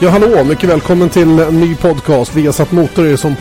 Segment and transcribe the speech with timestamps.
[0.00, 0.44] Ja, hallå!
[0.44, 2.34] Mycket välkommen till en ny podcast.
[2.34, 3.34] Viasat Motor är som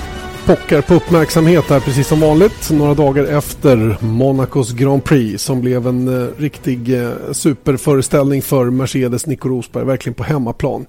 [0.46, 2.71] pockar på uppmärksamhet här precis som vanligt.
[2.71, 9.26] Några dagar efter Monacos Grand Prix som blev en eh, riktig eh, superföreställning för Mercedes
[9.26, 9.86] Nico Rosberg.
[9.86, 10.86] Verkligen på hemmaplan.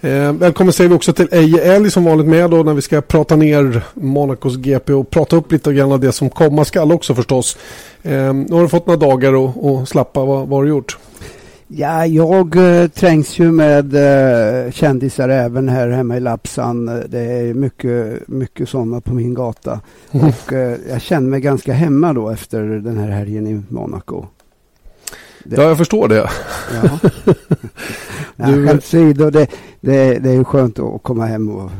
[0.00, 3.00] Eh, välkommen säger vi också till Eje Elg som vanligt med då när vi ska
[3.00, 7.14] prata ner Monacos GP och prata upp lite grann av det som komma skall också
[7.14, 7.56] förstås.
[8.02, 9.46] Eh, nu har du fått några dagar
[9.82, 10.24] att slappa.
[10.24, 10.98] Vad, vad har du gjort?
[11.72, 16.86] Ja, jag eh, trängs ju med eh, kändisar även här hemma i Lapsan.
[16.86, 19.80] Det är mycket, mycket sådana på min gata.
[20.10, 20.26] Mm.
[20.28, 24.26] Och eh, jag känner mig ganska hemma då efter den här helgen i Monaco.
[25.44, 25.56] Det.
[25.56, 26.30] Ja, jag förstår det.
[26.82, 26.98] Ja.
[28.46, 28.66] du...
[28.66, 31.70] ja, det, det, det är skönt att komma hem och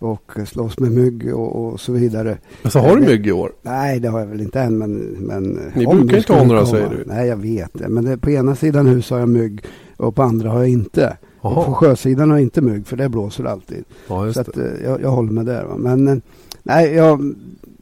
[0.00, 2.38] och slåss med mygg och, och så vidare.
[2.62, 3.52] Men så har du mygg i år?
[3.62, 4.78] Nej, det har jag väl inte än.
[4.78, 5.42] Men, men
[5.74, 7.04] Ni brukar inte ha några säger du?
[7.06, 7.88] Nej, jag vet det.
[7.88, 9.64] Men det, på ena sidan hus har jag mygg
[9.96, 11.16] och på andra har jag inte.
[11.40, 13.84] På sjösidan har jag inte mygg för det blåser alltid.
[14.08, 15.64] Ja, så att, eh, jag, jag håller mig där.
[15.64, 15.74] Va?
[15.76, 16.16] Men eh,
[16.62, 17.34] nej, jag,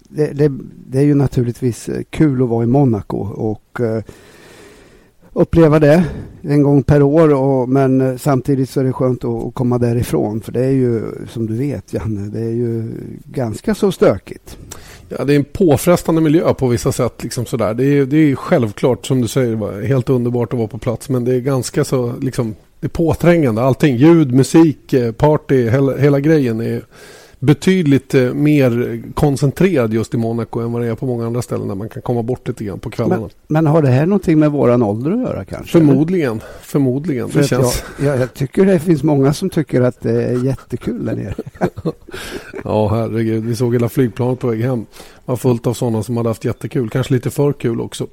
[0.08, 0.52] det, det,
[0.86, 3.18] det, är ju naturligtvis eh, kul att vara i Monaco.
[3.18, 3.80] Och
[5.38, 6.04] uppleva det
[6.42, 7.34] en gång per år.
[7.34, 10.40] Och, men eh, samtidigt så är det skönt att, att, komma därifrån.
[10.40, 12.92] För det är ju som du vet Janne, det är ju
[13.24, 14.58] ganska så stökigt.
[15.08, 17.22] Ja, det är en påfrestande miljö på vissa sätt.
[17.22, 17.74] Liksom sådär.
[17.74, 21.08] Det, är, det är självklart som du säger, helt underbart att vara på plats.
[21.08, 23.62] Men det är ganska så liksom, det är påträngande.
[23.62, 26.82] Allting, ljud, musik, eh, party, hela, hela grejen är
[27.38, 31.68] betydligt eh, mer koncentrerad just i Monaco än vad det är på många andra ställen
[31.68, 33.20] där man kan komma bort lite grann på kvällarna.
[33.20, 35.72] Men, men har det här någonting med våran ålder att göra kanske?
[35.72, 36.30] Förmodligen.
[36.30, 36.42] Eller?
[36.60, 37.28] Förmodligen.
[37.28, 37.84] För det känns...
[37.98, 41.34] jag, jag, jag, tycker det finns många som tycker att det är jättekul där nere.
[42.64, 43.44] ja, herregud.
[43.44, 44.86] Vi såg hela flygplanet på väg hem
[45.28, 46.90] var fullt av sådana som hade haft jättekul.
[46.90, 48.06] Kanske lite för kul också.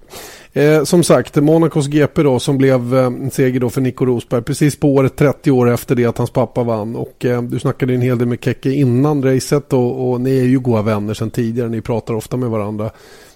[0.54, 4.42] Eh, som sagt, Monacos GP då som blev eh, en seger då för Nico Rosberg.
[4.42, 6.96] Precis på året 30 år efter det att hans pappa vann.
[6.96, 10.44] Och eh, du snackade en hel del med Keke innan racet och, och ni är
[10.44, 11.70] ju goda vänner sedan tidigare.
[11.70, 12.92] Ni pratar ofta med varandra.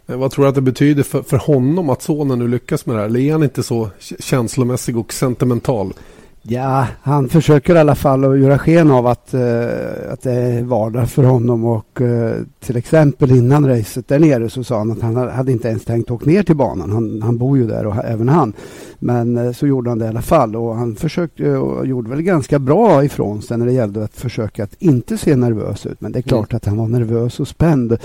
[0.07, 2.95] Eh, vad tror du att det betyder för, för honom att sonen nu lyckas med
[2.95, 3.07] det här?
[3.07, 5.93] Eller är han inte så känslomässig och sentimental?
[6.41, 10.63] Ja, han försöker i alla fall att göra sken av att, uh, att det är
[10.63, 15.01] vardag för honom och uh, till exempel innan racet där nere så sa han att
[15.01, 16.91] han hade inte ens tänkt åka ner till banan.
[16.91, 18.53] Han, han bor ju där och även han.
[18.99, 22.21] Men uh, så gjorde han det i alla fall och han försökte och gjorde väl
[22.21, 26.01] ganska bra ifrån sig när det gällde att försöka att inte se nervös ut.
[26.01, 26.57] Men det är klart mm.
[26.57, 27.97] att han var nervös och spänd.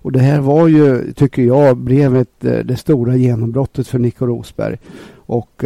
[0.00, 4.78] Och det här var ju, tycker jag, blev ett, det stora genombrottet för Nico Rosberg.
[5.16, 5.64] Och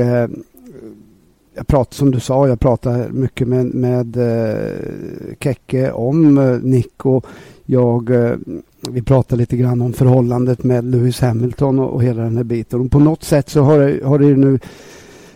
[1.55, 4.73] jag pratar som du sa, jag pratar mycket med, med eh,
[5.41, 7.21] Kekke om eh, Nico.
[7.65, 8.37] Jag, eh,
[8.91, 12.81] vi pratar lite grann om förhållandet med Lewis Hamilton och, och hela den här biten.
[12.81, 14.59] Och på något sätt så har det, har det nu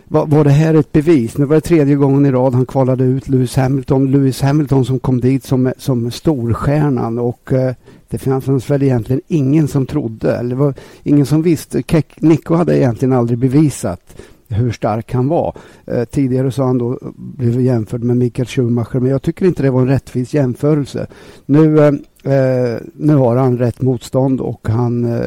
[0.09, 1.37] var, var det här ett bevis?
[1.37, 4.11] Nu var det tredje gången i rad han kvalade ut Lewis Hamilton.
[4.11, 7.73] Lewis Hamilton som kom dit som, som storstjärnan och eh,
[8.09, 10.73] det fanns väl egentligen ingen som trodde, eller var
[11.03, 11.83] ingen som visste.
[11.83, 14.15] Kek, Nico hade egentligen aldrig bevisat
[14.49, 15.55] hur stark han var.
[15.85, 19.71] Eh, tidigare så han då blivit jämförd med Michael Schumacher men jag tycker inte det
[19.71, 21.07] var en rättvis jämförelse.
[21.45, 21.87] Nu, eh,
[22.33, 25.19] eh nu har han rätt motstånd och han eh,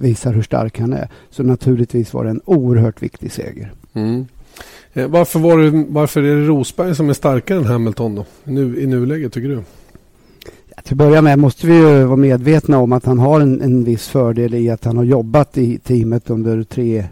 [0.00, 1.08] visar hur stark han är.
[1.30, 3.72] Så naturligtvis var det en oerhört viktig seger.
[3.92, 4.26] Mm.
[4.92, 8.24] Eh, varför, var det, varför är det Rosberg som är starkare än Hamilton då?
[8.44, 9.62] Nu, i nuläget tycker du?
[10.84, 13.84] Till att börja med måste vi ju vara medvetna om att han har en, en
[13.84, 17.04] viss fördel i att han har jobbat i teamet under tre,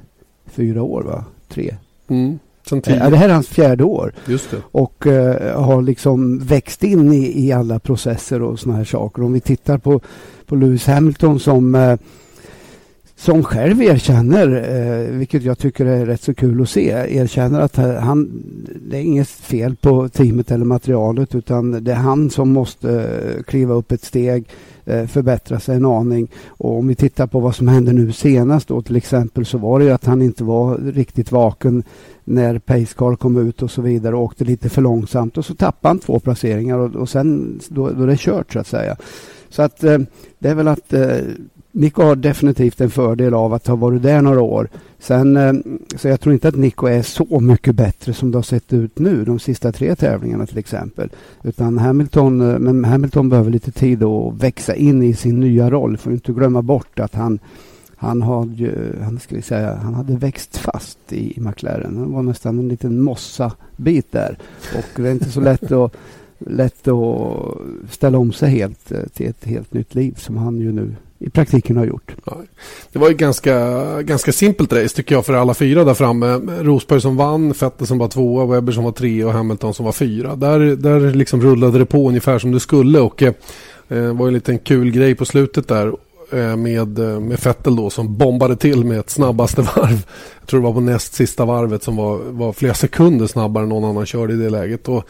[0.46, 1.02] fyra år.
[1.02, 1.24] Va?
[1.48, 1.74] Tre.
[2.08, 2.38] Mm.
[2.68, 4.12] Sen det här är hans fjärde år.
[4.60, 5.12] Och uh,
[5.60, 9.22] har liksom växt in i, i alla processer och såna här saker.
[9.22, 10.00] Om vi tittar på,
[10.46, 11.96] på Lewis Hamilton som uh,
[13.18, 17.76] som själv erkänner, eh, vilket jag tycker är rätt så kul att se, erkänner att
[17.76, 18.42] han,
[18.90, 23.74] det är inget fel på teamet eller materialet utan det är han som måste kliva
[23.74, 24.44] upp ett steg,
[24.77, 26.28] eh, Eh, förbättra sig en aning.
[26.46, 29.80] Och om vi tittar på vad som hände nu senast då till exempel så var
[29.80, 31.82] det att han inte var riktigt vaken
[32.24, 35.90] när Pacecar kom ut och så vidare och åkte lite för långsamt och så tappade
[35.90, 38.96] han två placeringar och, och sen då, då är det kört så att säga.
[39.48, 39.98] Så att eh,
[40.38, 41.16] det är väl att eh,
[41.78, 44.68] Nico har definitivt en fördel av att ha varit där några år.
[44.98, 45.52] Sen, eh,
[45.96, 48.98] så jag tror inte att Nico är så mycket bättre som det har sett ut
[48.98, 51.10] nu, de sista tre tävlingarna till exempel.
[51.42, 55.96] Utan Hamilton, eh, men Hamilton behöver lite tid att växa in i sin nya roll.
[55.96, 57.38] Får inte glömma bort att han
[57.96, 61.96] han, hade, han, ska vi säga, han hade växt fast i, i McLaren.
[61.96, 64.38] Han var nästan en liten mossa-bit där.
[64.76, 65.96] Och det är inte så lätt att,
[66.38, 67.58] lätt att
[67.90, 71.30] ställa om sig helt eh, till ett helt nytt liv som han ju nu i
[71.30, 72.14] praktiken har gjort.
[72.24, 72.36] Ja,
[72.92, 76.26] det var ju ganska, ganska simpelt race tycker jag för alla fyra där framme.
[76.60, 79.92] Rosberg som vann, Vettel som var tvåa, Webber som var tre och Hamilton som var
[79.92, 80.36] fyra.
[80.36, 83.32] Där, där liksom rullade det på ungefär som det skulle och eh,
[83.88, 85.92] var en liten kul grej på slutet där
[86.32, 90.06] eh, med, eh, med Vettel då som bombade till med ett snabbaste varv.
[90.40, 93.68] Jag tror det var på näst sista varvet som var, var flera sekunder snabbare än
[93.68, 94.88] någon annan körde i det läget.
[94.88, 95.04] Och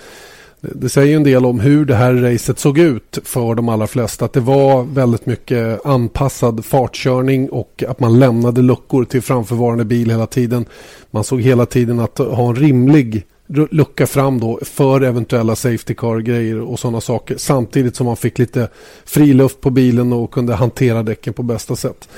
[0.60, 4.25] det säger en del om hur det här racet såg ut för de allra flesta.
[4.25, 10.10] Att det var väldigt mycket anpassad fartkörning och att man lämnade luckor till framförvarande bil
[10.10, 10.64] hela tiden.
[11.10, 13.26] Man såg hela tiden att ha en rimlig
[13.70, 17.37] lucka fram då för eventuella safety car-grejer och sådana saker.
[17.37, 18.69] Samtidigt som man fick lite
[19.05, 22.08] friluft på bilen och kunde hantera däcken på bästa sätt.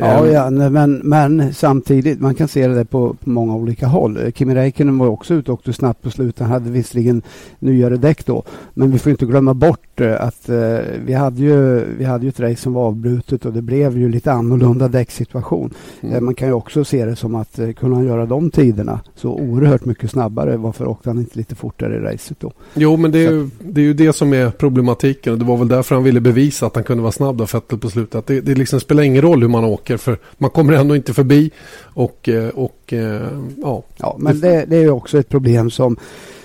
[0.00, 0.60] Ja, ehm.
[0.60, 4.32] ja men, men samtidigt, man kan se det på, på många olika håll.
[4.34, 6.40] Kimi Räikkönen var också ute och åkte snabbt på slutet.
[6.40, 7.22] Han hade visserligen
[7.58, 8.42] nyare däck då.
[8.74, 12.28] Men vi får inte glömma bort eh, att uh, vi, hade ju, vi hade ju
[12.28, 15.70] ett race som var avbrutet och det blev ju lite annorlunda däcksituation.
[16.00, 16.14] Mm.
[16.14, 19.30] Uh, man kan ju också se det som att uh, kunna göra de tiderna så
[19.30, 20.56] oerhört mycket snabbare.
[20.56, 22.52] Varför åkte han inte lite fortare i racet då?
[22.74, 25.38] Jo, men det är, ju, det är ju det som är problematiken.
[25.38, 27.90] Det var väl därför han ville bevisa att han kunde vara snabb då, Fettel på
[27.90, 28.26] slutet.
[28.26, 31.14] Det, det liksom spelar ingen roll hur man åker saker för man kommer ändå inte
[31.14, 31.50] förbi.
[31.94, 33.28] Och, eh, och eh,
[33.62, 33.82] ja.
[33.96, 35.96] ja, men det, det är också ett problem som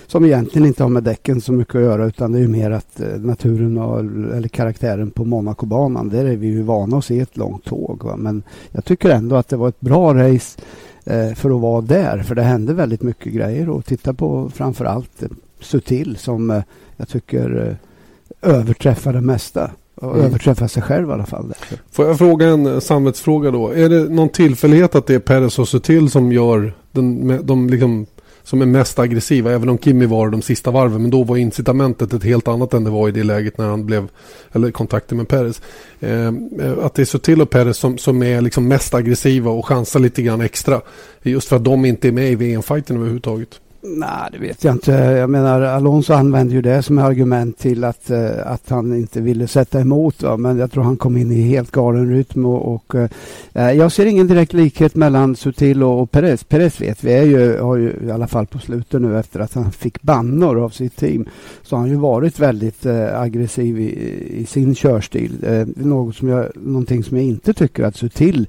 [0.06, 2.70] som egentligen inte har med däcken så mycket att göra utan det är ju mer
[2.70, 3.98] att eh, naturen och,
[4.36, 8.04] eller karaktären på Monacobanan där är vi ju vana att se ett långt tåg.
[8.04, 8.16] Va?
[8.16, 8.42] Men
[8.72, 10.60] jag tycker ändå att det var ett bra race
[11.04, 15.22] eh, för att vara där för det hände väldigt mycket grejer och titta på framförallt
[15.60, 16.62] Sutil som eh,
[16.96, 17.76] jag tycker
[18.42, 20.26] överträffar det mesta och mm.
[20.26, 21.48] överträffa sig själv i alla fall.
[21.48, 21.78] Därför.
[21.90, 23.68] Får jag fråga en eh, samvetsfråga då?
[23.68, 28.06] Är det någon tillfällighet att det är Peres och Sutil som gör den, de liksom,
[28.42, 29.52] som är mest aggressiva?
[29.52, 31.02] Även om Kimi var de sista varven.
[31.02, 33.86] Men då var incitamentet ett helt annat än det var i det läget när han
[33.86, 34.08] blev,
[34.52, 35.62] eller kontakten med Peres.
[36.00, 36.32] Eh,
[36.82, 40.22] att det är Sutil och Peres som, som är liksom mest aggressiva och chansar lite
[40.22, 40.80] grann extra.
[41.22, 43.60] Just för att de inte är med i VM-fighten överhuvudtaget.
[43.86, 44.92] Nej, det vet jag inte.
[44.92, 49.46] Jag menar, Alonso använde ju det som argument till att, eh, att han inte ville
[49.46, 50.22] sätta emot.
[50.22, 50.36] Va?
[50.36, 52.44] Men jag tror han kom in i helt galen rytm.
[52.44, 53.08] Och, och eh,
[53.52, 56.44] eh, jag ser ingen direkt likhet mellan Sutil och, och Perez.
[56.44, 59.54] Perez vet vi är ju, har ju i alla fall på slutet nu efter att
[59.54, 61.28] han fick bannor av sitt team.
[61.62, 65.44] Så har han ju varit väldigt eh, aggressiv i, i, sin körstil.
[65.46, 68.46] Eh, något som jag, någonting som jag inte tycker att Sutil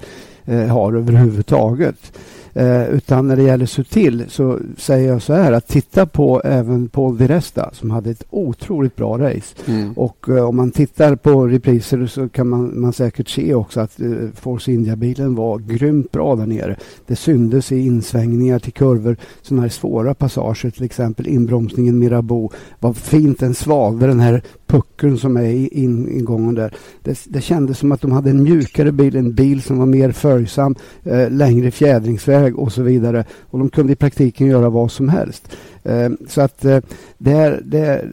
[0.69, 2.11] har överhuvudtaget.
[2.57, 6.87] Eh, utan när det gäller Sutil så säger jag så här att titta på även
[6.87, 9.55] Paul Di Resta som hade ett otroligt bra race.
[9.65, 9.93] Mm.
[9.93, 14.01] Och eh, om man tittar på repriser så kan man, man säkert se också att
[14.01, 16.75] eh, Force India-bilen var grymt bra där nere.
[17.07, 22.49] Det syndes i insvängningar till kurvor, sådana här svåra passager till exempel inbromsningen Mirabeau.
[22.79, 24.41] Vad fint den svalde den här
[24.75, 26.74] puckeln som är i in, ingången där.
[27.04, 30.12] Det, det kändes som att de hade en mjukare bil, en bil som var mer
[30.12, 33.25] följsam, eh, längre fjädringsväg och så vidare.
[33.50, 35.57] Och de kunde i praktiken göra vad som helst.
[35.83, 36.80] Eh, så att eh,
[37.18, 38.06] det, det,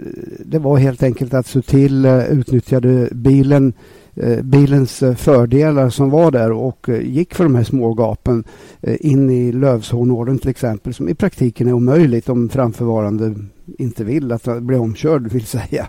[0.45, 3.73] det var helt enkelt att Sutil eh, utnyttjade bilen Eh,
[4.15, 8.45] Eh, bilens eh, fördelar som var där och eh, gick för de här små gapen
[8.83, 13.35] in i lövshålnålen till exempel som i praktiken är omöjligt om framförvarande
[13.79, 15.89] inte vill att bli omkörd vill säga.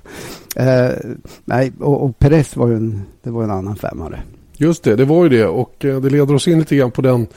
[0.56, 0.92] Eh,
[1.46, 4.20] nej, och, och Perez var ju en, det var en annan femmare.
[4.58, 7.27] Just det, det var ju det och det leder oss in lite grann på den,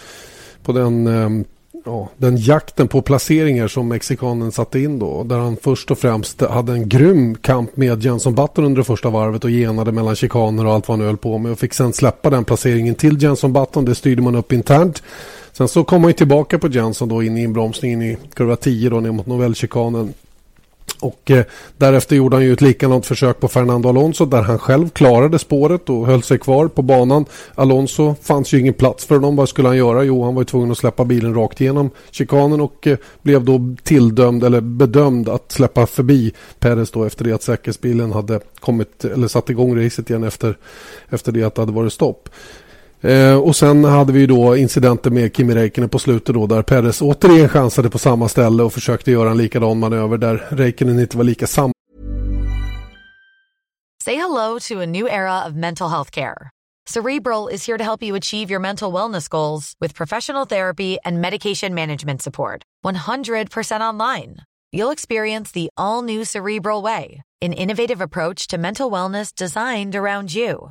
[0.63, 1.47] på den eh,
[1.87, 5.25] ja, den jakten på placeringar som mexikanen satte in då.
[5.25, 9.11] Där han först och främst hade en grym kamp med Jenson Button under det första
[9.11, 11.53] varvet och genade mellan chikaner och allt vad han höll på med.
[11.53, 13.85] Och fick sen släppa den placeringen till Jenson Button.
[13.85, 15.03] Det styrde man upp internt.
[15.53, 18.91] Sen så kom han ju tillbaka på Jenson då in i inbromsningen i kurva 10
[18.91, 20.15] då ner mot Novellchikanen.
[21.01, 21.45] Och eh,
[21.77, 25.91] därefter gjorde han ju ett likadant försök på Fernando Alonso där han själv klarade spåret
[25.91, 27.25] och höll sig kvar på banan.
[27.55, 29.37] Alonso fanns ju ingen plats för honom.
[29.37, 30.05] Vad skulle han göra?
[30.05, 33.75] Jo, han var ju tvungen att släppa bilen rakt igenom chikanen och eh, blev då
[33.83, 39.29] tilldömd eller bedömd att släppa förbi Perez då efter det att säkerhetsbilen hade kommit eller
[39.29, 40.59] satt igång racet igen efter,
[41.09, 42.29] efter det att det hade varit stopp.
[43.01, 47.03] Eh, och sen hade vi då incidenter med Kimi Räikkönen på slutet då där Perez
[47.03, 51.25] återigen chansade på samma ställe och försökte göra en likadan manöver där Räikkönen inte var
[51.25, 51.73] lika sam.
[54.05, 56.51] Say hello to a new era of mental health care.
[56.89, 61.21] Cerebral is here to help you achieve your mental wellness goals with professional therapy and
[61.21, 62.63] medication management support.
[62.85, 64.37] 100% online.
[64.73, 70.33] You'll experience the all new Cerebral way, an innovative approach to mental wellness designed around
[70.33, 70.71] you.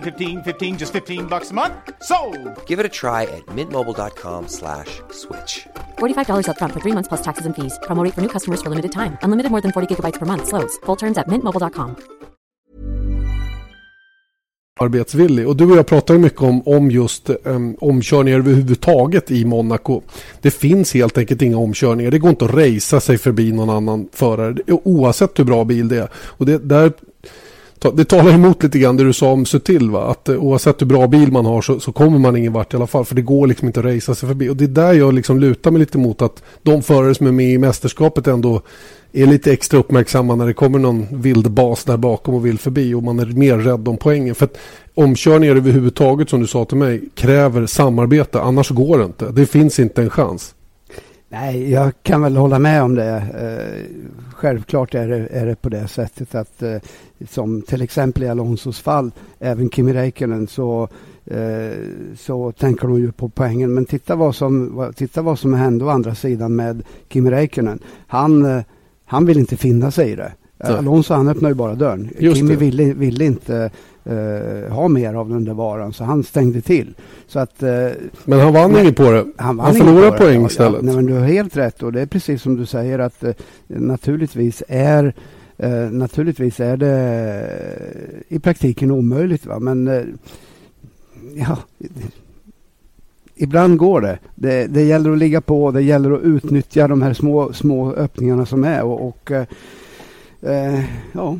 [0.00, 1.72] 15, 15 just 15 bucks a month.
[2.02, 2.16] So,
[2.66, 5.00] Give it a try at mintmobile.com/switch.
[5.12, 5.66] slash
[5.98, 7.78] $45 upfront for three months plus taxes and fees.
[7.86, 9.16] Promo rate for new customers for limited time.
[9.22, 10.44] Unlimited more than 40 gigabytes per month.
[10.48, 10.76] Slows.
[10.86, 11.96] Full terms at mintmobile.com.
[14.80, 15.48] arbetsvillig.
[15.48, 20.02] Och du och jag pratar ju mycket om, om just um, omkörningar överhuvudtaget i Monaco.
[20.40, 22.10] Det finns helt enkelt inga omkörningar.
[22.10, 25.98] Det går inte att racea sig förbi någon annan förare oavsett hur bra bil det
[25.98, 26.08] är.
[26.14, 26.92] Och det, där,
[27.90, 29.90] det talar emot lite grann det du sa om Sutil.
[29.90, 30.10] Va?
[30.10, 32.76] Att eh, oavsett hur bra bil man har så, så, kommer man ingen vart i
[32.76, 33.04] alla fall.
[33.04, 34.48] För det går liksom inte att racea sig förbi.
[34.48, 37.32] Och det är där jag liksom lutar mig lite mot att de förare som är
[37.32, 38.60] med i mästerskapet ändå
[39.12, 42.94] är lite extra uppmärksamma när det kommer någon vild bas där bakom och vill förbi
[42.94, 44.34] och man är mer rädd om poängen.
[44.34, 44.58] För att
[44.94, 49.30] omkörningar överhuvudtaget som du sa till mig kräver samarbete annars går det inte.
[49.30, 50.54] Det finns inte en chans.
[51.32, 53.16] Nej, jag kan väl hålla med om det.
[53.16, 54.02] Eh,
[54.34, 56.76] självklart är det, är det på det sättet att eh,
[57.28, 60.88] som till exempel i Alonsos fall, även Kimi Räikkönen så
[61.24, 61.78] eh,
[62.16, 63.74] så tänker de ju på poängen.
[63.74, 67.78] Men titta vad som, titta vad som hände å andra sidan med Kimi Räikkönen.
[68.06, 68.62] Han
[69.04, 70.32] han vill inte finna sig i det.
[70.66, 70.76] Så.
[70.76, 72.10] Alonso han öppnade ju bara dörren.
[72.18, 73.70] Just Kimi ville, ville inte
[74.10, 76.94] uh, ha mer av den där varan så han stängde till.
[77.26, 77.68] Så att, uh,
[78.24, 79.26] men han vann inget på det.
[79.36, 80.80] Han, han förlorade poäng istället.
[80.80, 83.24] Ja, nej, men du har helt rätt och det är precis som du säger att
[83.24, 83.32] uh,
[83.66, 85.14] naturligtvis är
[85.90, 87.48] naturligtvis är det
[88.28, 89.46] i praktiken omöjligt.
[89.46, 89.58] Va?
[89.58, 90.06] Men
[91.34, 91.58] ja,
[93.34, 94.18] ibland går det.
[94.34, 94.66] det.
[94.66, 94.82] det.
[94.82, 98.82] gäller att ligga på, det gäller att utnyttja de här små, små öppningarna som är.
[98.82, 99.30] Och, och
[100.42, 100.80] eh,
[101.12, 101.38] ja.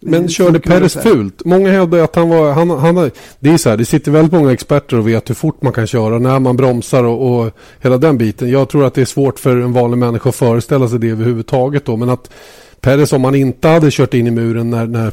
[0.00, 1.44] Men körde Peres fult?
[1.44, 2.52] Många hävdar att han var...
[2.52, 5.62] Han, han, det är så här, det sitter väldigt många experter och vet hur fort
[5.62, 8.50] man kan köra, när man bromsar och, och hela den biten.
[8.50, 11.84] Jag tror att det är svårt för en vanlig människa att föreställa sig det överhuvudtaget
[11.84, 11.96] då.
[11.96, 12.30] Men att
[12.80, 15.12] Perez om han inte hade kört in i muren när, när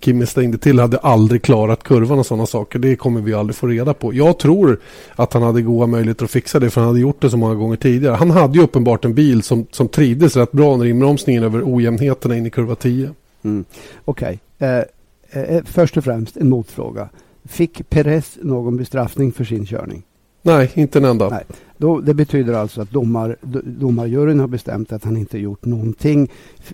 [0.00, 2.78] Kimi stängde till hade aldrig klarat kurvan och sådana saker.
[2.78, 4.14] Det kommer vi aldrig få reda på.
[4.14, 4.80] Jag tror
[5.14, 7.54] att han hade goda möjligheter att fixa det för han hade gjort det så många
[7.54, 8.14] gånger tidigare.
[8.14, 12.36] Han hade ju uppenbart en bil som, som trivdes rätt bra under inbromsningen över ojämnheterna
[12.36, 13.10] in i kurva 10.
[13.46, 13.64] Mm.
[14.04, 14.84] Okej, okay.
[15.30, 17.08] eh, eh, först och främst en motfråga.
[17.44, 20.02] Fick Perez någon bestraffning för sin körning?
[20.42, 21.28] Nej, inte en enda.
[21.28, 21.44] Nej.
[21.76, 26.30] Då, det betyder alltså att domar, domarjuryn har bestämt att han inte gjort någonting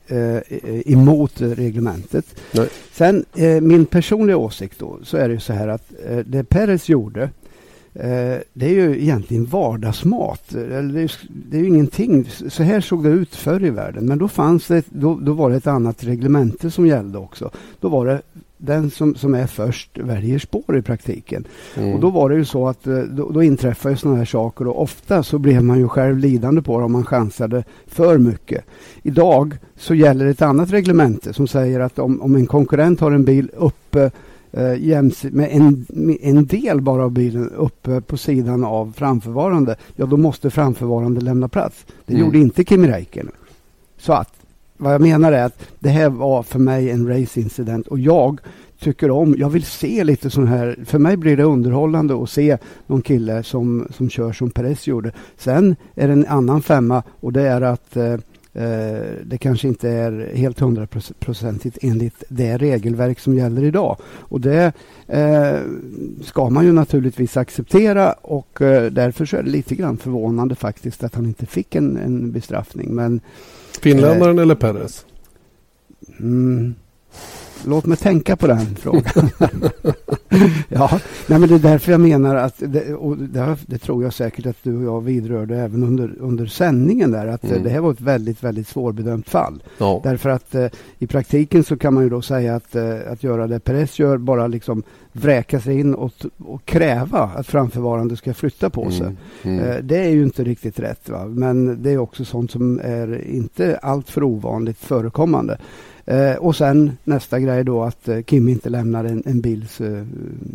[0.06, 0.38] eh,
[0.92, 2.24] emot reglementet.
[2.52, 2.68] Nej.
[2.92, 6.88] Sen eh, min personliga åsikt då så är det så här att eh, det Peres
[6.88, 7.30] gjorde
[8.52, 10.42] det är ju egentligen vardagsmat.
[10.48, 11.10] Det är,
[11.50, 12.24] det är ju ingenting.
[12.48, 14.06] Så här såg det ut förr i världen.
[14.06, 17.50] Men då fanns det, då, då var det ett annat reglemente som gällde också.
[17.80, 18.22] Då var det
[18.64, 21.44] den som, som är först väljer spår i praktiken.
[21.76, 21.94] Mm.
[21.94, 24.82] Och då var det ju så att eh, då, då inträffade sådana här saker och
[24.82, 28.64] ofta så blev man ju själv lidande på det om man chansade för mycket.
[29.02, 33.24] Idag så gäller ett annat reglemente som säger att om, om en konkurrent har en
[33.24, 34.10] bil uppe
[34.52, 39.76] eh, jäms, med en, med en del bara av bilen uppe på sidan av framförvarande,
[39.96, 41.86] ja då måste framförvarande lämna plats.
[42.06, 42.26] Det mm.
[42.26, 43.32] gjorde inte Kimi Räikkönen.
[43.98, 44.32] Så att
[44.76, 48.40] vad jag menar är att det här var för mig en race-incident och jag
[48.78, 52.58] tycker om, jag vill se lite sån här, för mig blir det underhållande att se
[52.86, 55.12] någon kille som, som kör som Perez gjorde.
[55.36, 58.20] Sen är det en annan femma och det är att eh, eh
[59.24, 63.96] det kanske inte är helt hundraprocentigt enligt det regelverk som gäller idag.
[64.04, 64.72] Och det
[65.06, 65.58] eh,
[66.22, 71.04] ska man ju naturligtvis acceptera och eh, därför så är det lite grann förvånande faktiskt
[71.04, 72.94] att han inte fick en, en bestraffning.
[72.94, 73.20] Men
[73.80, 75.06] Finländaren eller Perez?
[76.20, 76.74] Mm.
[77.66, 79.02] Låt mig tänka på den frågan.
[80.68, 84.12] ja, nej, men det är därför jag menar att, det, och det, det, tror jag
[84.12, 87.62] säkert att du och jag vidrörde även under, under sändningen där, att mm.
[87.62, 89.62] det här var ett väldigt, väldigt svårbedömt fall.
[89.78, 90.00] Ja.
[90.04, 90.66] Därför att eh,
[90.98, 94.16] i praktiken så kan man ju då säga att, eh, att göra det Perez gör,
[94.16, 99.06] bara liksom vräka sig in och, och kräva att framförvarande ska flytta på sig.
[99.42, 99.58] Mm.
[99.58, 99.70] Mm.
[99.70, 101.08] Eh, det är ju inte riktigt rätt.
[101.08, 101.24] Va?
[101.26, 105.58] Men det är också sånt som är inte alltför ovanligt förekommande.
[106.06, 110.04] Eh, och sen nästa grej då att eh, Kim inte lämnar en, en bils, eh,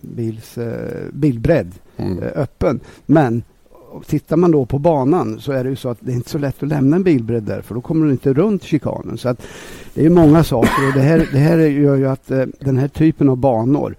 [0.02, 2.24] bils eh, bilbredd mm.
[2.24, 2.80] Eh, öppen.
[3.06, 3.44] Men
[4.06, 6.38] tittar man då på banan så är det ju så att det är inte så
[6.38, 9.18] lätt att lämna en bilbredd där för då kommer du inte runt chikanen.
[9.18, 9.42] Så att
[9.94, 12.88] det är många saker och det här, det här gör ju att eh, den här
[12.88, 13.96] typen av banor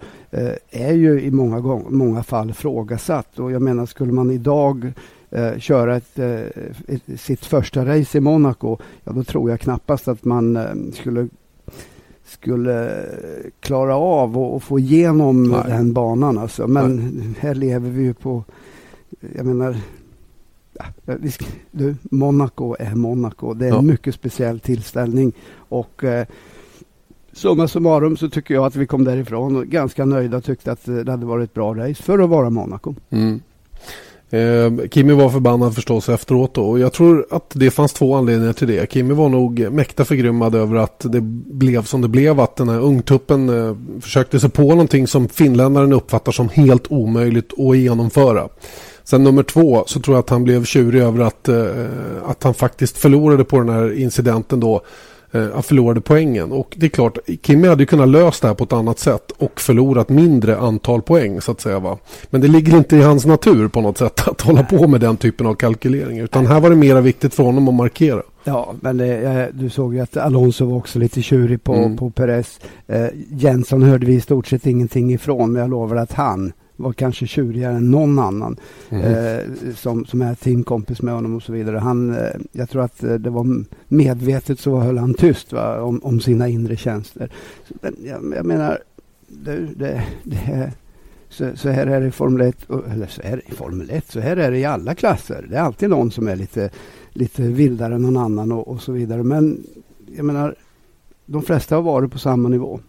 [0.71, 3.39] är ju i många, många fall frågasatt.
[3.39, 4.93] Och jag menar, skulle man idag
[5.31, 6.41] eh, köra ett, eh,
[6.87, 11.27] ett, sitt första race i Monaco, ja då tror jag knappast att man eh, skulle
[12.23, 13.05] skulle
[13.59, 15.63] klara av och, få igenom Nej.
[15.67, 16.37] den banan.
[16.37, 16.67] Alltså.
[16.67, 17.35] Men Nej.
[17.39, 18.43] här lever vi ju på,
[19.35, 19.77] jag menar,
[21.71, 23.53] du, Monaco är Monaco.
[23.53, 23.79] Det är ja.
[23.79, 25.33] en mycket speciell tillställning.
[25.55, 26.27] Och eh,
[27.31, 31.11] summa summarum så tycker jag att vi kom därifrån ganska nöjda och tyckte att det
[31.11, 32.95] hade varit ett bra race för att vara Monaco.
[33.09, 33.41] Mm.
[34.31, 36.69] Eh, Kimmy var förbannad förstås efteråt då.
[36.69, 38.91] Och jag tror att det fanns två anledningar till det.
[38.91, 42.39] Kimmy var nog mäkta förgrymmad över att det blev som det blev.
[42.39, 47.59] Att den här ungtuppen eh, försökte sig på någonting som finländaren uppfattar som helt omöjligt
[47.59, 48.49] att genomföra.
[49.03, 51.65] Sen nummer två så tror jag att han blev tjurig över att, eh,
[52.25, 54.81] att han faktiskt förlorade på den här incidenten då
[55.31, 56.51] eh, förlorade poängen.
[56.51, 59.61] Och det är klart, Kimmy hade kunnat lösa det här på ett annat sätt och
[59.61, 61.79] förlorat mindre antal poäng så att säga.
[61.79, 61.97] Va?
[62.29, 65.17] Men det ligger inte i hans natur på något sätt att hålla på med den
[65.17, 66.23] typen av kalkyleringar.
[66.23, 68.21] Utan här var det mera viktigt för honom att markera.
[68.43, 71.97] Ja, men det, du såg ju att Alonso var också lite tjurig på, mm.
[71.97, 72.59] på Perez.
[72.87, 76.93] Eh, Jenson hörde vi i stort sett ingenting ifrån, men jag lovar att han var
[76.93, 78.57] kanske tjurigare än någon annan
[78.89, 79.03] mm.
[79.03, 81.77] eh, som, som är teamkompis med honom och så vidare.
[81.77, 85.99] Han, eh, jag tror att eh, det var medvetet så höll han tyst va, om,
[86.03, 87.31] om sina inre tjänster.
[87.67, 88.79] Men jag, jag menar,
[89.27, 90.71] det, det, det
[91.29, 94.19] så, så, här är det i Formel 1, eller så här i Formel 1, så
[94.19, 95.45] här är det i alla klasser.
[95.49, 96.69] Det är alltid någon som är lite,
[97.09, 99.23] lite vildare än någon annan och, och så vidare.
[99.23, 99.63] Men
[100.15, 100.55] jag menar,
[101.25, 102.79] de flesta har varit på samma nivå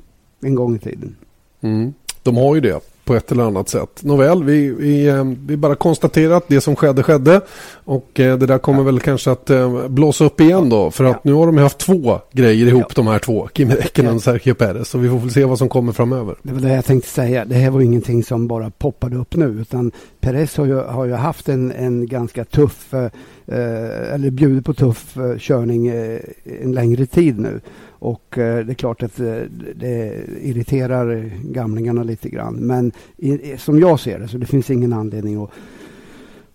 [0.40, 1.16] en gång i tiden.
[1.60, 1.94] Mm.
[2.22, 2.80] De har ju det
[3.10, 4.02] på ett eller annat sätt.
[4.02, 7.40] Nåväl, vi, vi, eh, vi bara konstaterar att det som skedde skedde.
[7.84, 8.84] Och eh, det där kommer ja.
[8.84, 10.90] väl kanske att eh, blåsa upp igen då.
[10.90, 12.92] För att nu har de haft två grejer ihop ja.
[12.94, 13.48] de här två.
[13.54, 14.88] Kimi Räikkönen och Sergio Perez.
[14.88, 16.34] Så vi får väl se vad som kommer framöver.
[16.42, 17.44] Det var det jag tänkte säga.
[17.44, 19.46] Det här var ingenting som bara poppade upp nu.
[19.46, 23.04] Utan Perez har ju, har ju haft en, en ganska tuff, eh,
[23.46, 26.20] eh, eller bjudit på tuff eh, körning eh,
[26.62, 27.60] en längre tid nu.
[27.88, 29.36] Och eh, det är klart att eh,
[29.74, 32.54] det irriterar gamlingarna lite grann.
[32.54, 35.50] Men i, som jag ser det så det finns ingen anledning att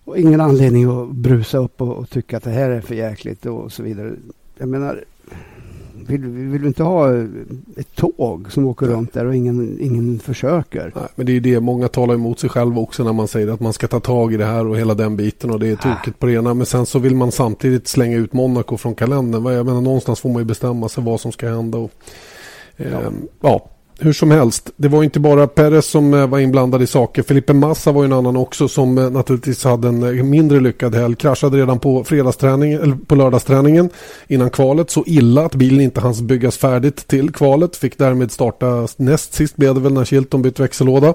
[0.06, 3.46] och ingen anledning att brusa upp och, och, tycka att det här är för jäkligt
[3.46, 4.12] och så vidare.
[4.58, 5.04] Jag menar,
[6.06, 7.14] vill, vill vi inte ha
[7.76, 10.92] ett tåg som åker runt där och ingen, ingen försöker?
[10.94, 13.60] Nej, men det är det, många talar emot sig själva också när man säger att
[13.60, 16.18] man ska ta tag i det här och hela den biten och det är tokigt
[16.18, 16.54] på det ena.
[16.54, 19.44] Men sen så vill man samtidigt slänga ut Monaco från kalendern.
[19.44, 21.78] Jag menar någonstans får man ju bestämma sig vad som ska hända.
[21.78, 21.90] Och,
[22.76, 23.10] eh, ja.
[23.40, 27.22] ja hur som helst, det var inte bara Perez som eh, var inblandad i saker.
[27.22, 30.94] Felipe Massa var ju en annan också som eh, naturligtvis hade en eh, mindre lyckad
[30.94, 31.16] helg.
[31.16, 33.90] Kraschade redan på, fredagsträningen, eller på lördagsträningen
[34.28, 34.90] innan kvalet.
[34.90, 37.76] Så illa att bilen inte hanns byggas färdigt till kvalet.
[37.76, 41.14] Fick därmed starta näst sist blev det väl när Chilton bytte växellåda.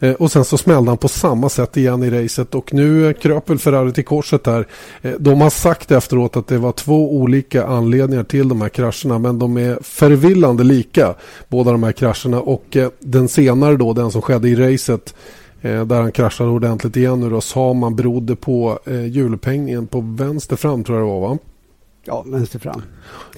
[0.00, 3.50] Eh, och sen så smällde han på samma sätt igen i racet och nu kröp
[3.50, 4.66] väl Ferrari till korset här.
[5.02, 9.18] Eh, de har sagt efteråt att det var två olika anledningar till de här krascherna
[9.18, 11.14] men de är förvillande lika
[11.48, 15.14] båda de här krascherna och eh, den senare då, den som skedde i racet
[15.62, 20.00] eh, där han kraschade ordentligt igen nu då sa man berodde på eh, hjulupphängningen på
[20.00, 21.38] vänster fram tror jag det var va?
[22.08, 22.82] Ja, vänster fram.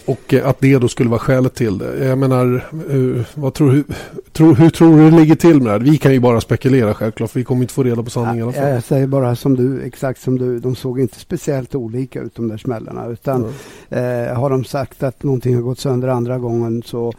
[0.05, 2.07] Och eh, att det då skulle vara skälet till det.
[2.07, 3.85] Jag menar, hur, vad tror, hur,
[4.33, 7.31] tror, hur tror du det ligger till med det Vi kan ju bara spekulera självklart.
[7.31, 8.71] För vi kommer inte få reda på sanningen ja, i alla fall.
[8.71, 10.59] Jag säger bara som du, exakt som du.
[10.59, 13.07] De såg inte speciellt olika ut de där smällarna.
[13.07, 13.45] Utan
[13.91, 14.29] mm.
[14.29, 17.13] eh, har de sagt att någonting har gått sönder andra gången så,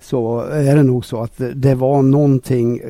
[0.00, 2.80] så är det nog så att det, det var någonting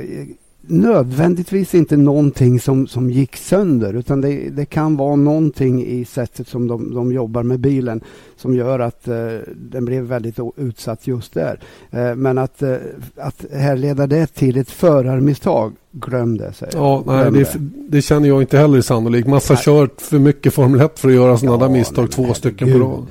[0.67, 6.49] nödvändigtvis inte någonting som, som gick sönder utan det, det kan vara någonting i sättet
[6.49, 8.01] som de, de jobbar med bilen
[8.37, 9.17] som gör att eh,
[9.57, 11.61] den blev väldigt utsatt just där.
[11.91, 12.77] Eh, men att, eh,
[13.17, 16.53] att härleda det till ett förarmisstag, glöm det.
[16.53, 19.29] Säger ja, nej, det, det, känner jag inte heller sannolikt.
[19.29, 19.63] Massa nej.
[19.63, 22.79] kört för mycket Formel 1 för att göra sådana ja, där misstag, två stycken på
[22.79, 23.07] rad.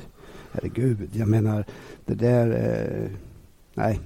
[0.52, 1.64] Herregud, jag menar
[2.04, 2.50] det där...
[2.50, 3.10] Eh,
[3.74, 4.00] nej,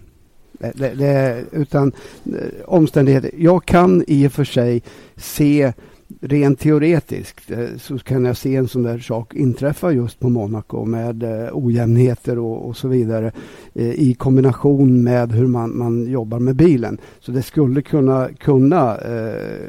[0.60, 1.92] det, det, utan
[2.24, 2.32] eh,
[2.64, 3.30] omständigheter.
[3.38, 4.82] Jag kan i och för sig
[5.16, 5.72] se
[6.20, 10.84] rent teoretiskt eh, så kan jag se en sån där sak inträffa just på Monaco
[10.84, 13.32] med eh, ojämnheter och, och så vidare
[13.74, 16.98] i kombination med hur man, man jobbar med bilen.
[17.20, 19.60] Så det skulle kunna, kunna eh,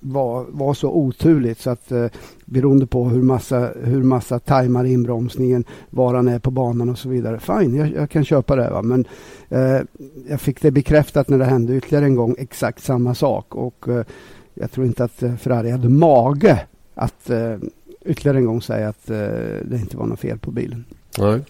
[0.00, 2.06] var, var så oturligt så att eh,
[2.44, 7.08] beroende på hur massa, hur massa tajmar inbromsningen, var han är på banan och så
[7.08, 7.38] vidare.
[7.38, 8.70] Fine, jag, jag kan köpa det.
[8.70, 8.82] Va?
[8.82, 9.04] Men
[9.48, 9.80] eh,
[10.28, 13.54] jag fick det bekräftat när det hände ytterligare en gång, exakt samma sak.
[13.54, 14.04] Och eh,
[14.54, 17.56] jag tror inte att eh, Ferrari hade mage att eh,
[18.04, 19.16] ytterligare en gång säga att eh,
[19.64, 20.84] det inte var något fel på bilen.
[21.18, 21.40] Nej.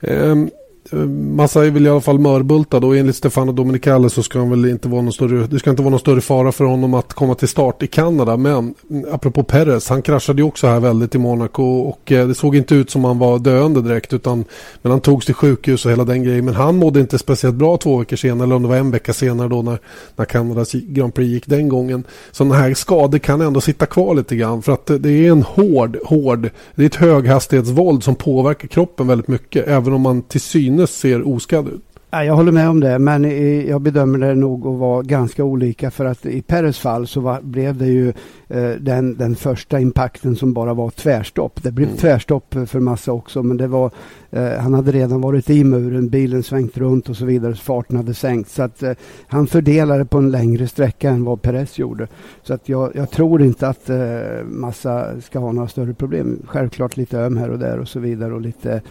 [0.00, 0.50] Um,
[0.92, 4.50] Eh, Massa är väl i alla fall mörbultad och enligt Stefano Dominicale så ska han
[4.50, 7.12] väl inte vara någon större, det ska inte vara någon större fara för honom att
[7.12, 8.36] komma till start i Kanada.
[8.36, 12.34] Men mm, apropå Perez, han kraschade ju också här väldigt i Monaco och eh, det
[12.34, 14.44] såg inte ut som han var döende direkt utan
[14.82, 16.44] men han togs till sjukhus och hela den grejen.
[16.44, 19.12] Men han mådde inte speciellt bra två veckor senare eller om det var en vecka
[19.12, 19.78] senare då när,
[20.16, 22.04] när Kanadas Grand Prix gick den gången.
[22.30, 25.42] Sådana här skador kan ändå sitta kvar lite grann för att eh, det är en
[25.42, 30.40] hård, hård, det är ett höghastighetsvåld som påverkar kroppen väldigt mycket även om man till
[30.40, 31.82] synes synes ser oskadd ut.
[32.10, 33.24] Jag håller med om det, men
[33.66, 37.40] jag bedömer det nog att vara ganska olika för att i Peres fall så var,
[37.40, 38.08] blev det ju
[38.48, 41.62] eh, den, den första impacten som bara var tvärstopp.
[41.62, 41.98] Det blev mm.
[41.98, 43.90] tvärstopp för massa också, men det var,
[44.30, 48.14] eh, han hade redan varit i muren, bilen svängt runt och så vidare, farten hade
[48.14, 48.50] sänkt.
[48.50, 48.92] Så att eh,
[49.26, 52.08] han fördelade på en längre sträcka än vad Perez gjorde.
[52.42, 56.42] Så att jag, jag tror inte att eh, massa ska ha några större problem.
[56.46, 58.82] Självklart lite öm här och där och så vidare och lite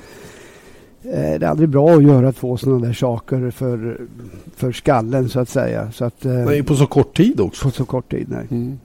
[1.11, 4.01] det är aldrig bra att göra två sådana där saker för,
[4.55, 5.91] för skallen så att säga.
[5.91, 7.65] Så att, eh, nej, på så kort tid också.
[7.65, 8.47] På så kort tid, nej.
[8.51, 8.77] Mm.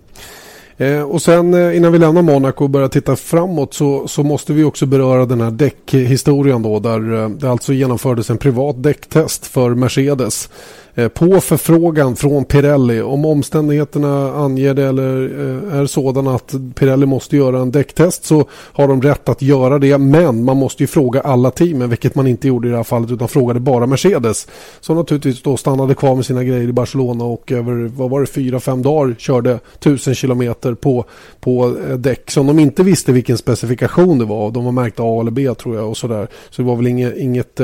[0.76, 4.52] Eh, och sen eh, innan vi lämnar Monaco och börjar titta framåt så, så måste
[4.52, 9.46] vi också beröra den här däckhistorien då där eh, det alltså genomfördes en privat däcktest
[9.46, 10.48] för Mercedes.
[10.94, 17.06] Eh, på förfrågan från Pirelli om omständigheterna anger det eller eh, är sådana att Pirelli
[17.06, 19.98] måste göra en däcktest så har de rätt att göra det.
[19.98, 23.10] Men man måste ju fråga alla teamen vilket man inte gjorde i det här fallet
[23.10, 24.48] utan frågade bara Mercedes.
[24.80, 28.26] Som naturligtvis då stannade kvar med sina grejer i Barcelona och över vad var det
[28.26, 31.04] fyra fem dagar körde tusen kilometer på,
[31.40, 34.50] på eh, däck som de inte visste vilken specifikation det var.
[34.50, 36.28] De var märkta A eller B tror jag och sådär.
[36.50, 37.60] Så det var väl inget, inget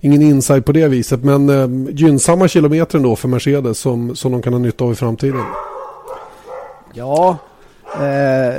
[0.00, 1.24] ingen insight på det viset.
[1.24, 4.94] Men eh, gynnsamma kilometer då för Mercedes som, som de kan ha nytta av i
[4.94, 5.44] framtiden.
[6.92, 7.36] Ja,
[7.94, 8.54] eh,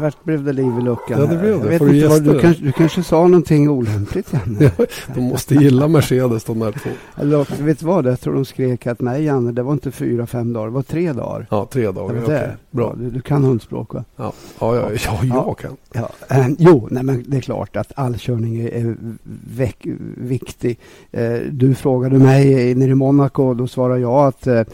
[0.00, 1.20] vart blev det liv i luckan.
[1.20, 1.72] Ja, det blev det.
[1.72, 4.70] Inte vad, du, kanske, du kanske sa någonting olämpligt Janne.
[4.78, 6.90] ja, de måste gilla Mercedes de där två.
[7.16, 8.06] Eller vet du vad?
[8.06, 10.66] Jag tror de skrek att nej Janne, det var inte fyra, fem dagar.
[10.66, 11.46] Det var tre dagar.
[11.50, 12.14] Ja, tre dagar.
[12.14, 12.48] Det okay.
[12.70, 12.94] Bra.
[12.98, 14.04] Du, du, kan hundspråk va?
[14.16, 15.76] Ja, ja, ja, ja, jag kan.
[15.92, 18.96] Ja, äh, jo, nej, men det är klart att all körning är, är
[19.56, 20.78] väck, viktig.
[21.10, 23.54] Eh, du frågade mig nere i Monaco.
[23.54, 24.64] Då svarade jag att eh,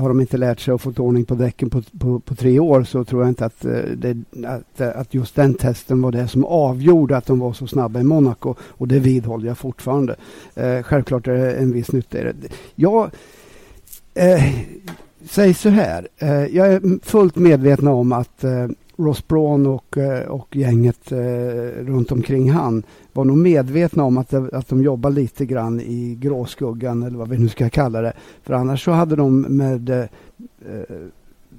[0.00, 2.84] har de inte lärt sig att få ordning på däcken på, på, på tre år
[2.84, 6.28] så tror jag inte att, eh, det, att, eh, att just den testen var det
[6.28, 8.54] som avgjorde att de var så snabba i Monaco.
[8.60, 10.16] Och det vidhåller jag fortfarande.
[10.54, 12.34] Eh, självklart är det en viss nytta i det.
[12.74, 13.10] Jag
[14.14, 14.44] eh,
[15.30, 16.08] säger så här.
[16.18, 21.12] Eh, jag är fullt medveten om att eh, Ross Braun och, eh, och gänget
[21.78, 22.82] runt omkring han
[23.12, 27.38] var nog medvetna om att, att de jobbar lite grann i gråskuggan eller vad vi
[27.38, 28.12] nu ska kalla det.
[28.42, 30.08] För annars så hade de med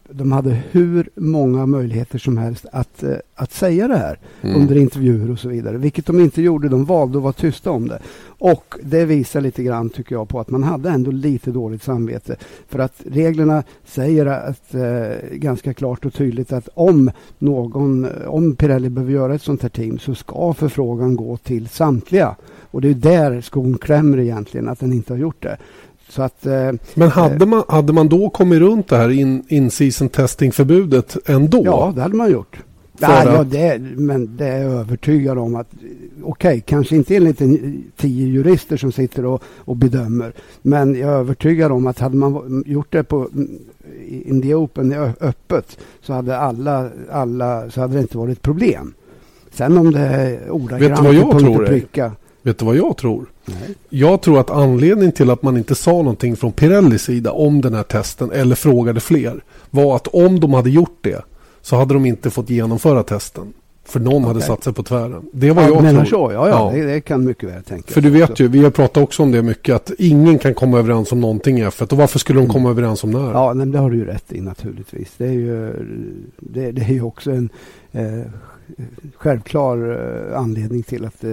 [0.10, 4.62] de hade hur många möjligheter som helst att, eh, att säga det här mm.
[4.62, 5.78] under intervjuer och så vidare.
[5.78, 6.70] Vilket de inte gjorde.
[6.70, 8.00] De valde att vara tysta om det.
[8.26, 12.36] Och det visar lite grann, tycker jag, på att man hade ändå lite dåligt samvete.
[12.68, 18.89] För att reglerna säger att, eh, ganska klart och tydligt att om någon, om Pirelli
[18.89, 22.36] behöver göra ett sånt här team så ska förfrågan gå till samtliga.
[22.72, 25.58] Och det är där skon klämmer egentligen, att den inte har gjort det.
[26.10, 29.10] Så att, eh, Men hade man, hade man då kommit runt det här
[29.54, 31.62] in-season in testing-förbudet ändå?
[31.66, 32.63] Ja, det hade man gjort.
[33.00, 35.68] Ja, ja, det, men det är jag övertygad om att
[36.24, 37.42] okej, okay, kanske inte enligt
[37.98, 40.34] tio jurister som sitter och, och, bedömer.
[40.62, 43.30] Men jag är övertygad om att hade man gjort det på
[44.26, 48.94] in the open, öppet, så hade alla, alla så hade det inte varit ett problem.
[49.52, 52.12] Sen om det är ordagrant till punkt och pricka.
[52.42, 53.26] Vet du vad jag tror?
[53.46, 53.76] Nej.
[53.90, 57.74] Jag tror att anledningen till att man inte sa någonting från Pirellis sida om den
[57.74, 61.22] här testen eller frågade fler var att om de hade gjort det
[61.62, 63.54] så hade de inte fått genomföra testen.
[63.86, 64.28] För någon okay.
[64.28, 65.30] hade satt sig på tvären.
[65.34, 66.28] Det var ja, jag menar tror.
[66.28, 66.78] Så, ja, ja, ja.
[66.78, 67.94] Det, det, kan mycket väl tänkas.
[67.94, 70.80] För du vet ju, vi har pratat också om det mycket, att ingen kan komma
[70.80, 71.92] överens om någonting i F1.
[71.92, 72.78] Och varför skulle de komma mm.
[72.78, 73.32] överens om när?
[73.32, 75.14] Ja, men det har du ju rätt i naturligtvis.
[75.18, 75.74] Det är ju,
[76.38, 77.50] det, det är ju också en
[77.92, 78.22] eh,
[79.16, 79.92] självklar
[80.32, 81.32] eh, anledning till att eh,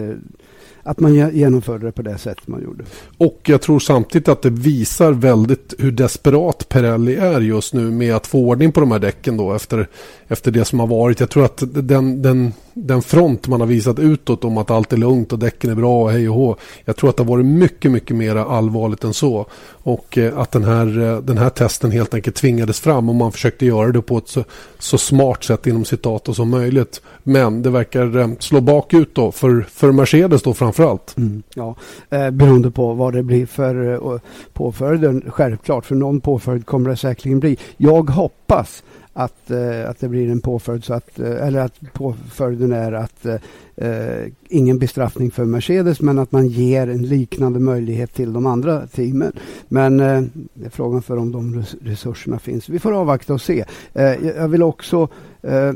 [0.82, 2.84] att man genomförde det på det sätt man gjorde.
[3.18, 8.14] Och jag tror samtidigt att det visar väldigt hur desperat Pirelli är just nu med
[8.14, 9.88] att få ordning på de här däcken då efter,
[10.28, 11.20] efter det som har varit.
[11.20, 14.96] Jag tror att den, den, den front man har visat utåt om att allt är
[14.96, 16.56] lugnt och däcken är bra och hej och hå.
[16.84, 19.46] Jag tror att det har varit mycket, mycket mer allvarligt än så.
[19.82, 23.32] Och eh, att den här, eh, den här testen helt enkelt tvingades fram och man
[23.32, 24.44] försökte göra det på ett så,
[24.78, 27.02] så smart sätt inom citat och som möjligt.
[27.22, 31.16] Men det verkar eh, slå bakut då för, för Mercedes då framför framförallt.
[31.18, 31.76] Mm, ja,
[32.10, 34.20] eh, beroende på vad det blir för eh,
[34.52, 35.24] påföljden.
[35.26, 37.58] Självklart, för någon påföljd kommer det säkerligen bli.
[37.76, 42.72] Jag hoppas att, eh, att det blir en påföljd så att, eh, eller att påföljden
[42.72, 43.34] är att eh,
[43.76, 48.86] eh ingen bestraffning för Mercedes men att man ger en liknande möjlighet till de andra
[48.86, 49.32] teamen.
[49.68, 50.22] Men eh,
[50.54, 52.68] det är frågan för om de resurserna finns.
[52.68, 53.64] Vi får avvakta och se.
[53.94, 55.08] Eh, jag vill också
[55.42, 55.72] eh,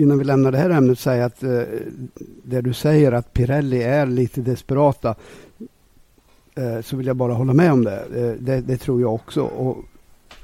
[0.00, 1.62] innan vi lämnar det här ämnet säga att eh,
[2.42, 5.14] det du säger att Pirelli är lite desperata
[6.54, 8.00] eh, så vill jag bara hålla med om det.
[8.14, 8.60] Eh, det.
[8.60, 8.76] det.
[8.76, 9.42] tror jag också.
[9.42, 9.78] Och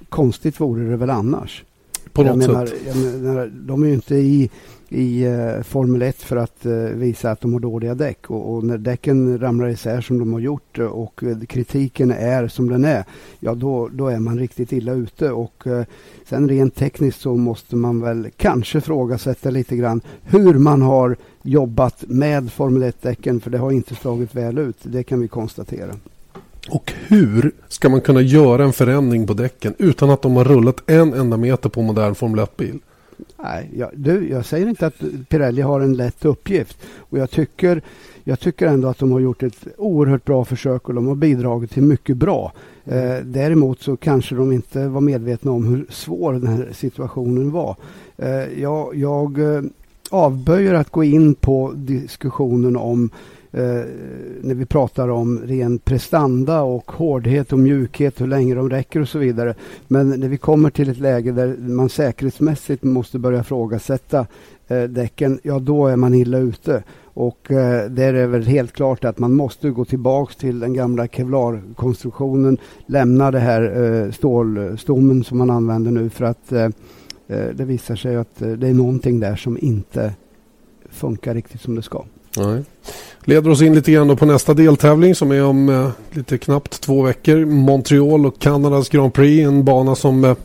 [0.08, 1.64] konstigt vore det väl annars.
[2.12, 2.78] På något jag menar, sätt.
[2.86, 4.50] Jag menar, de är ju inte i
[4.88, 8.30] i eh, Formel 1 för att eh, visa att de har dåliga däck.
[8.30, 12.48] Och, och, när däcken ramlar isär som de har gjort eh, och eh, kritiken är
[12.48, 13.04] som den är,
[13.40, 15.30] ja då, då är man riktigt illa ute.
[15.30, 15.84] Och eh,
[16.28, 22.04] sen rent tekniskt så måste man väl kanske frågasätta lite grann hur man har jobbat
[22.08, 24.76] med Formel 1-däcken, för det har inte slagit väl ut.
[24.82, 25.94] Det kan vi konstatera.
[26.70, 30.90] Och hur ska man kunna göra en förändring på däcken utan att de har rullat
[30.90, 32.78] en enda meter på modern Formel 1-bil?
[33.48, 36.78] Nej, jag, du, jag säger inte att Pirelli har en lätt uppgift.
[36.96, 37.82] Och jag tycker,
[38.24, 41.70] jag tycker ändå att de har gjort ett oerhört bra försök och de har bidragit
[41.70, 42.52] till mycket bra.
[42.84, 47.76] Eh, däremot så kanske de inte var medvetna om hur svår den här situationen var.
[48.16, 49.62] Eh, jag, jag eh,
[50.10, 53.10] avböjer att gå in på diskussionen om eh,
[53.56, 53.84] Eh,
[54.40, 59.08] när vi pratar om ren prestanda och hårdhet och mjukhet, hur länge de räcker och
[59.08, 59.54] så vidare.
[59.88, 64.26] Men när vi kommer till ett läge där man säkerhetsmässigt måste börja ifrågasätta
[64.68, 66.82] eh, däcken, ja då är man illa ute.
[67.04, 71.06] Och eh, där är väl helt klart att man måste gå tillbaks till den gamla
[71.06, 76.64] kevlarkonstruktionen, lämna det här eh, stålstommen eh, som man använder nu för att eh,
[77.26, 80.14] eh det visar sig att det är någonting där som inte
[80.90, 82.04] funkar riktigt som det ska.
[82.36, 82.64] Nej.
[83.24, 87.02] Leder oss in lite grann på nästa deltävling som är om eh, lite knappt två
[87.02, 87.44] veckor.
[87.44, 89.46] Montreal och Kanadas Grand Prix.
[89.46, 90.36] En bana som eh,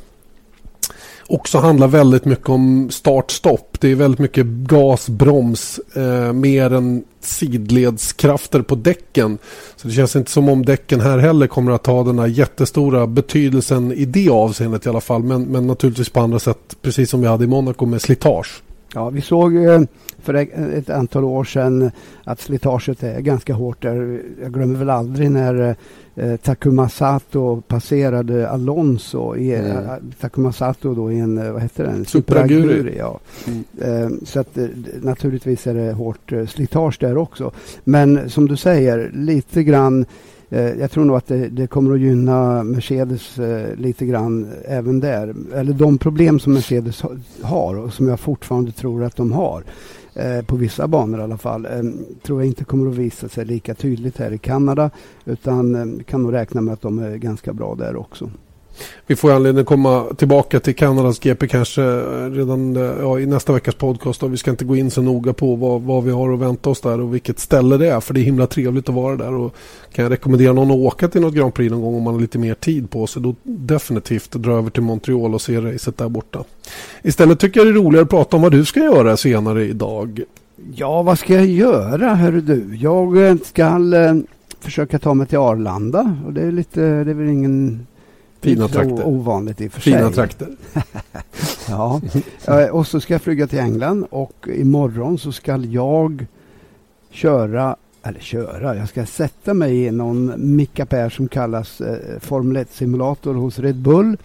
[1.27, 3.77] också handlar väldigt mycket om start-stopp.
[3.79, 9.37] Det är väldigt mycket gas, broms, eh, mer än sidledskrafter på däcken.
[9.75, 13.07] Så det känns inte som om däcken här heller kommer att ha den här jättestora
[13.07, 15.23] betydelsen i det avseendet i alla fall.
[15.23, 18.61] Men, men naturligtvis på andra sätt, precis som vi hade i Monaco med slitage.
[18.93, 19.81] Ja, vi såg eh,
[20.19, 21.91] för ett antal år sedan
[22.23, 24.21] att slitaget är ganska hårt där.
[24.41, 25.75] Jag glömmer väl aldrig när
[26.15, 29.35] eh, Takuma Sato passerade Alonso.
[29.35, 29.71] I, mm.
[29.71, 32.05] Eh, Takuma Sato då i en, vad heter den?
[32.05, 32.95] Superaguri.
[32.97, 33.19] Ja.
[33.81, 34.19] Mm.
[34.25, 34.57] Så att
[35.01, 37.51] naturligtvis är det hårt slitage där också.
[37.83, 40.05] Men som du säger, lite grann
[40.51, 44.99] Eh, jag tror nog att det, det, kommer att gynna Mercedes eh, lite grann även
[44.99, 45.35] där.
[45.53, 47.03] Eller de problem som Mercedes
[47.41, 49.63] har och som jag fortfarande tror att de har.
[50.13, 51.67] Eh, på vissa banor i alla fall,
[52.23, 54.89] tror jag inte kommer att visa sig lika tydligt här i Kanada.
[55.25, 58.31] Utan kan nog räkna med att de är ganska bra där också.
[59.07, 63.25] Vi får anledning att komma tillbaka till Kanadas GP kanske eh, redan eh, ja, i
[63.25, 64.23] nästa veckas podcast.
[64.23, 66.69] Och vi ska inte gå in så noga på vad, vad vi har att vänta
[66.69, 67.99] oss där och vilket ställe det är.
[67.99, 69.33] För det är himla trevligt att vara där.
[69.33, 69.55] Och
[69.93, 72.21] kan jag rekommendera någon att åka till något Grand Prix någon gång om man har
[72.21, 73.21] lite mer tid på sig.
[73.21, 76.43] Då definitivt dra över till Montreal och se racet där borta.
[77.03, 80.21] Istället tycker jag det är roligare att prata om vad du ska göra senare idag.
[80.75, 82.75] Ja, vad ska jag göra hörru du?
[82.75, 83.79] Jag eh, ska
[84.59, 86.17] försöka ta mig till Arlanda.
[86.25, 87.87] Och det är lite, det är väl ingen
[88.41, 89.07] Fina trakter.
[89.07, 90.13] ovanligt i och för Fina sig.
[90.13, 90.47] trakter.
[91.69, 92.01] ja,
[92.47, 96.25] eh, och så ska jag flyga till England och imorgon så ska jag
[97.09, 103.33] köra, eller köra, jag ska sätta mig i någon Micka som kallas eh, Formel 1-simulator
[103.33, 104.17] hos Red Bull.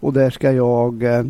[0.00, 1.24] Och där ska jag eh,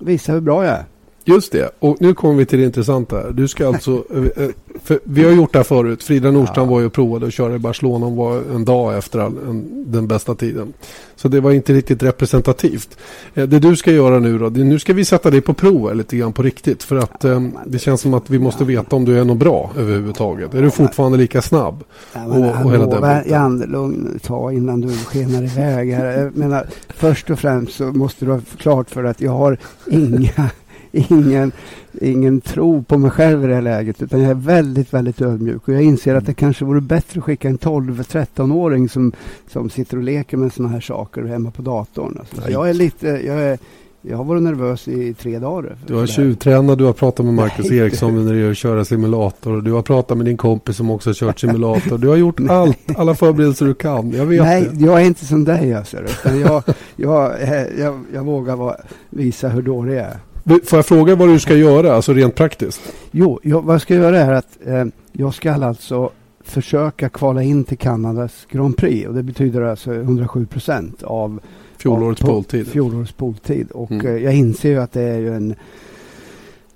[0.00, 0.84] visa hur bra jag är.
[1.28, 3.30] Just det, och nu kommer vi till det intressanta.
[3.30, 6.02] Du ska alltså, eh, eh, vi har gjort det här förut.
[6.02, 6.72] Frida Nordstrand ja.
[6.72, 8.06] var ju och provade att köra i Barcelona.
[8.06, 10.72] Hon var en dag efter all, en, den bästa tiden.
[11.16, 12.98] Så det var inte riktigt representativt.
[13.34, 16.16] Eh, det du ska göra nu då, nu ska vi sätta dig på prov lite
[16.16, 16.82] grann på riktigt.
[16.82, 17.24] För att
[17.66, 20.54] det känns som att vi måste veta om du är något bra överhuvudtaget.
[20.54, 21.84] Är du fortfarande lika snabb?
[22.14, 26.04] Ja, men, och, och hela den Jan, lugn, ta innan du skenar iväg här.
[26.04, 29.58] Jag menar, först och främst så måste du ha klart för att jag har
[29.90, 30.50] inga
[30.92, 31.52] ingen,
[32.00, 34.02] ingen tro på mig själv i det här läget.
[34.02, 35.68] Utan jag är väldigt, väldigt ödmjuk.
[35.68, 39.12] Och jag inser att det kanske vore bättre att skicka en 12-13-åring som,
[39.50, 42.18] som sitter och leker med sådana här saker hemma på datorn.
[42.20, 43.58] Alltså, jag är lite, jag är,
[44.02, 45.76] jag har varit nervös i tre dagar.
[45.86, 47.78] Du har tjuvtränat, du har pratat med Marcus Nej.
[47.78, 49.60] Eriksson när det gäller att köra simulator.
[49.60, 51.98] Du har pratat med din kompis som också har kört simulator.
[51.98, 54.10] Du har gjort allt, alla förberedelser du kan.
[54.10, 54.84] Jag vet Nej, det.
[54.84, 55.74] jag är inte som dig.
[55.74, 56.62] Alltså, utan jag,
[56.96, 57.32] jag,
[57.78, 58.76] jag, jag, vågar vara,
[59.10, 60.18] visa hur dålig jag är.
[60.48, 62.80] Får jag fråga vad du ska göra, alltså rent praktiskt?
[63.10, 66.10] Jo, jag, vad jag ska göra är att eh, jag ska alltså
[66.44, 69.08] försöka kvala in till Kanadas Grand Prix.
[69.08, 71.40] Och det betyder alltså 107 procent av
[71.78, 72.66] Fjolårets av, poltid.
[72.68, 73.70] Fjolårets poltid.
[73.70, 74.06] Och Mm.
[74.06, 75.54] eh, jag inser ju att det är ju en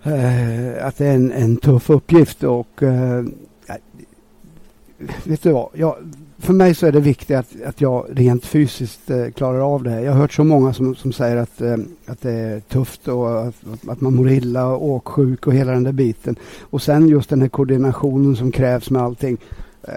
[0.03, 3.25] eh, att det är en, en tuff uppgift och eh,
[5.25, 5.69] vet du vad?
[5.75, 5.97] Jag,
[6.43, 9.91] för mig så är det viktigt att, att jag rent fysiskt eh, klarar av det
[9.91, 10.01] här.
[10.01, 11.77] Jag har hört så många som, som säger att, eh,
[12.07, 13.55] att det är tufft och att,
[13.89, 16.37] att man mår illa och åksjuk och hela den där biten.
[16.61, 19.37] Och sen just den här koordinationen som krävs med allting.
[19.83, 19.93] Eh,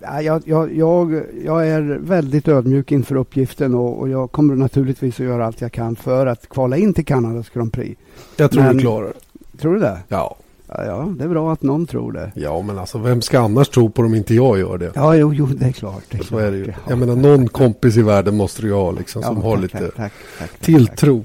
[0.00, 5.14] ja, jag, jag, jag, jag är väldigt ödmjuk inför uppgiften och, och jag kommer naturligtvis
[5.14, 8.00] att göra allt jag kan för att kvala in till Kanadas Grand Prix.
[8.36, 9.58] Jag tror Men- du klarar det.
[9.58, 9.98] Tror du det?
[10.08, 10.36] Ja.
[10.76, 12.32] Ja, ja, det är bra att någon tror det.
[12.34, 14.92] ja, men alltså vem ska annars tro på om inte jag gör det?
[14.94, 16.02] Ja, jo, jo det är klart.
[16.10, 16.64] Det är Så är det ju.
[16.64, 16.76] klart.
[16.88, 19.62] Jag menar någon kompis i världen måste du ju ha liksom som Ja, har tack,
[19.62, 20.12] lite tack,
[20.60, 21.24] tilltro.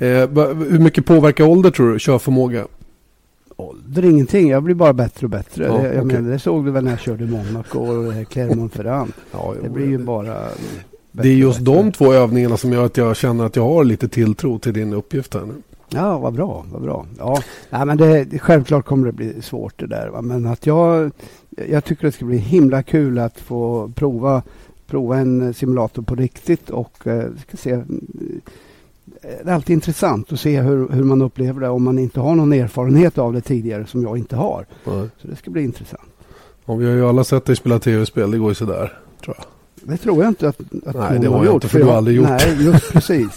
[0.00, 0.06] Ja.
[0.06, 0.28] Eh,
[0.70, 1.98] hur mycket påverkar ålder tror du?
[1.98, 2.66] Körförmåga?
[3.56, 4.48] Ålder ingenting.
[4.50, 5.64] Jag blir bara bättre och bättre.
[5.64, 6.16] Ja, det, jag okej.
[6.16, 9.12] menar, det såg du väl när jag körde Monaco och det här Clermont-Ferrand.
[9.32, 10.36] Ja, Det blir ju bara...
[10.36, 10.48] mm,
[11.12, 14.08] Det är just de två övningarna som gör att jag känner att jag har lite
[14.08, 15.54] tilltro till din uppgift här nu.
[15.88, 16.64] Ja, vad bra.
[16.72, 17.06] Vad bra.
[17.18, 20.08] Ja, nej, men det, självklart kommer det bli svårt det där.
[20.08, 20.22] Va?
[20.22, 21.10] Men att jag,
[21.68, 24.42] jag tycker det ska bli himla kul att få prova,
[24.86, 27.70] prova en simulator på riktigt och eh, ska se.
[27.70, 27.80] eh,
[29.20, 32.34] Det är alltid intressant att se hur, hur man upplever det om man inte har
[32.34, 34.66] någon erfarenhet av det tidigare som jag inte har.
[34.84, 35.08] Nej.
[35.22, 36.10] Så det ska bli intressant.
[36.64, 38.30] Och vi har ju alla sett dig spela tv-spel.
[38.30, 39.44] Det går ju sådär, tror jag.
[39.82, 41.96] Det tror jag inte att, att Nej, någon det har jag inte, för du har
[41.96, 42.28] aldrig gjort.
[42.28, 43.34] Nej, just precis.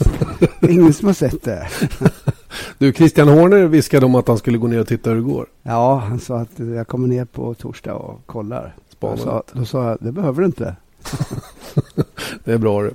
[0.59, 1.67] Det är Ingen som har sett det.
[2.77, 5.45] Du, Christian Horner viskade om att han skulle gå ner och titta hur det går.
[5.63, 8.75] Ja, han sa att jag kommer ner på torsdag och kollar.
[8.89, 10.75] Spanar sa, då sa jag, det behöver du inte.
[12.43, 12.93] Det är bra det.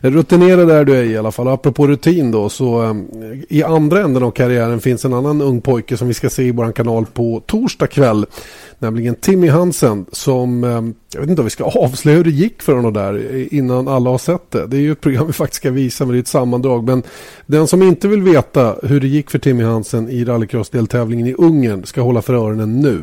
[0.00, 1.48] Rutinerad är du är i alla fall.
[1.48, 3.08] Apropå rutin då så um,
[3.48, 6.50] i andra änden av karriären finns en annan ung pojke som vi ska se i
[6.50, 8.26] vår kanal på torsdag kväll.
[8.78, 9.50] Nämligen Timmy e.
[9.50, 10.70] Hansen som, eh,
[11.12, 14.10] jag vet inte om vi ska avslöja hur det gick för honom där innan alla
[14.10, 14.66] har sett det.
[14.66, 16.84] Det är ju ett program vi faktiskt ska visa men det är ett sammandrag.
[16.84, 17.02] Men
[17.46, 19.66] den som inte vill veta hur det gick för Timmy e.
[19.66, 23.02] Hansen i rallycross-deltävlingen i Ungern ska hålla för öronen nu.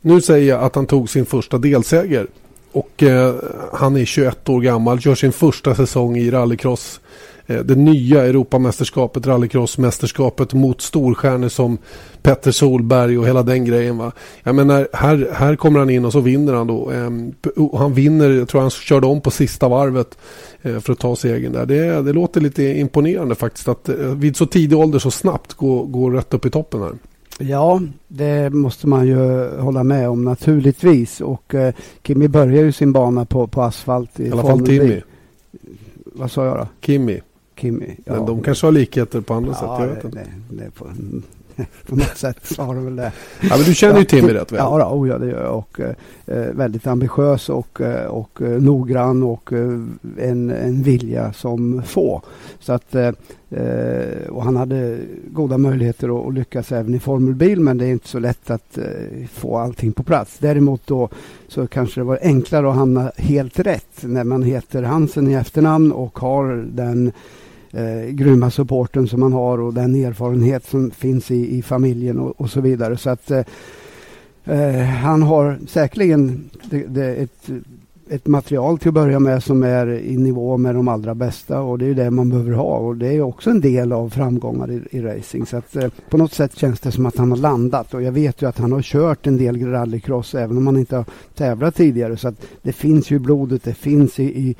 [0.00, 2.26] Nu säger jag att han tog sin första delseger
[2.72, 3.34] och eh,
[3.72, 7.00] han är 21 år gammal, gör sin första säsong i rallycross.
[7.48, 11.78] Eh, det nya Europamästerskapet, rallycrossmästerskapet mot storstjärnor som
[12.22, 13.98] Petter Solberg och hela den grejen.
[13.98, 14.12] Va?
[14.42, 16.92] Jag menar, här, här kommer han in och så vinner han då.
[16.92, 17.10] Eh,
[17.56, 20.18] och han vinner, jag tror han körde om på sista varvet
[20.62, 21.66] eh, för att ta segern där.
[21.66, 25.82] Det, det låter lite imponerande faktiskt att eh, vid så tidig ålder så snabbt gå,
[25.82, 26.92] gå rätt upp i toppen här.
[27.40, 31.20] Ja, det måste man ju hålla med om naturligtvis.
[31.20, 34.20] Och eh, Kimmy börjar ju sin bana på, på asfalt.
[34.20, 34.66] I, I alla fall.
[34.66, 35.00] Timmy,
[36.04, 36.66] Vad sa jag då?
[36.80, 37.20] Kimmy.
[37.60, 37.96] Kimmy.
[38.04, 39.62] Men de kanske har likheter på andra sätt.
[39.62, 40.18] ja, Jag vet det, inte.
[40.50, 40.70] det, det är
[41.86, 43.12] på, något sätt så har de väl det.
[43.40, 44.58] Ja, men du känner ju Timmy rätt väl?
[44.58, 45.58] Ja, då, oh, ja, det gör jag.
[45.58, 45.94] Och, eh,
[46.52, 49.80] väldigt ambitiös och, eh, och eh, noggrann och eh,
[50.18, 52.22] en, en vilja som få.
[52.60, 52.94] Så att,
[54.28, 54.98] och han hade
[55.30, 58.78] goda möjligheter att, att lyckas även i formelbil men det är inte så lätt att
[59.32, 60.38] få allting på plats.
[60.38, 61.08] Däremot då
[61.48, 65.92] så kanske det var enklare att hamna helt rätt när man heter Hansen i efternamn
[65.92, 67.12] och har den
[67.72, 72.40] eh, grymma supporten som man har och den erfarenhet som finns i, i familjen och,
[72.40, 72.96] och så vidare.
[72.96, 73.44] Så att eh,
[74.44, 77.50] eh, han har säkerligen det, det, ett,
[78.10, 81.78] ett material till att börja med som är i nivå med de allra bästa och
[81.78, 84.82] det är det man behöver ha och det är också en del av framgångar i,
[84.90, 85.46] i racing.
[85.46, 88.12] Så att eh, på något sätt känns det som att han har landat och jag
[88.12, 91.04] vet ju att han har kört en del rallycross även om han inte har
[91.34, 94.56] tävlat tidigare så att det finns ju i blodet, det finns i, i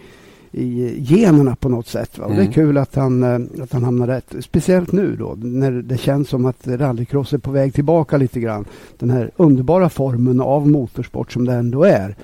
[0.53, 2.19] i generna på något sätt.
[2.19, 2.25] Va?
[2.25, 2.49] Och det Mm.
[2.49, 4.35] är kul att han, eh, att han hamnar rätt.
[4.41, 8.65] Speciellt nu då när det känns som att rallycross är på väg tillbaka lite grann.
[8.99, 12.17] Den här underbara formen av motorsport som det ändå är.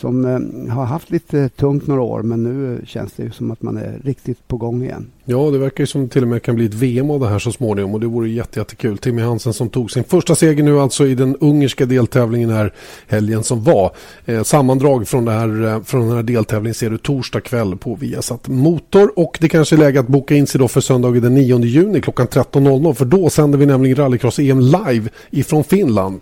[0.00, 3.62] Som eh, har haft lite tungt några år men nu känns det ju som att
[3.62, 5.06] man är riktigt på gång igen.
[5.24, 7.38] Ja, det verkar ju som till och med kan bli ett VM av det här
[7.38, 8.64] så småningom och det vore jätte.
[9.00, 12.74] Timmy Hansen som tog sin första seger nu alltså i den ungerska deltävlingen här
[13.08, 13.90] helgen som var.
[14.24, 17.94] Eh, sammandrag från, det här, eh, från den här deltävlingen ser du torsdag kväll på
[17.94, 21.34] Viasat Motor och det kanske är läge att boka in sig då för söndagen den
[21.34, 26.20] 9 juni klockan 13.00 för då sänder vi nämligen rallycross-EM live ifrån Finland.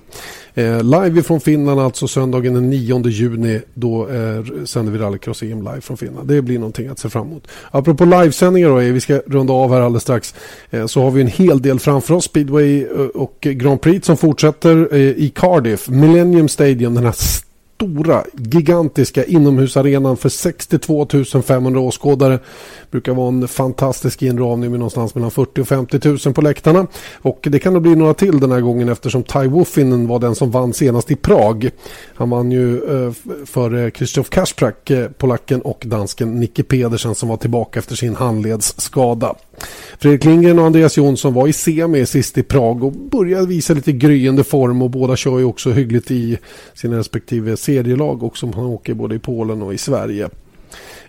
[0.59, 3.61] Eh, live ifrån Finland alltså söndagen den 9 juni.
[3.75, 6.29] Då eh, sänder vi rallycross EM live från Finland.
[6.29, 7.49] Det blir någonting att se fram emot.
[7.71, 10.35] Apropå livesändningar då, vi ska runda av här alldeles strax.
[10.71, 12.25] Eh, så har vi en hel del framför oss.
[12.25, 15.89] Speedway eh, och Grand Prix som fortsätter eh, i Cardiff.
[15.89, 17.15] Millennium Stadium, den här
[17.79, 21.07] stora, gigantiska inomhusarenan för 62
[21.47, 22.39] 500 åskådare.
[22.91, 26.87] Brukar vara en fantastisk inramning med någonstans mellan 40 och 50 000 på läktarna.
[27.15, 30.35] Och det kan nog bli några till den här gången eftersom Tai Woffinen var den
[30.35, 31.71] som vann senast i Prag.
[32.15, 33.13] Han vann ju eh,
[33.47, 39.35] för Krzysztof Kasprak, eh, polacken och dansken Nicke Pedersen som var tillbaka efter sin handledsskada.
[39.99, 43.93] Fredrik Lindgren och Andreas Jonsson var i semi sist i Prag och började visa lite
[43.93, 46.39] gryende form och båda kör ju också hyggligt i
[46.75, 50.29] sina respektive serielag och som han åker både i Polen och i Sverige.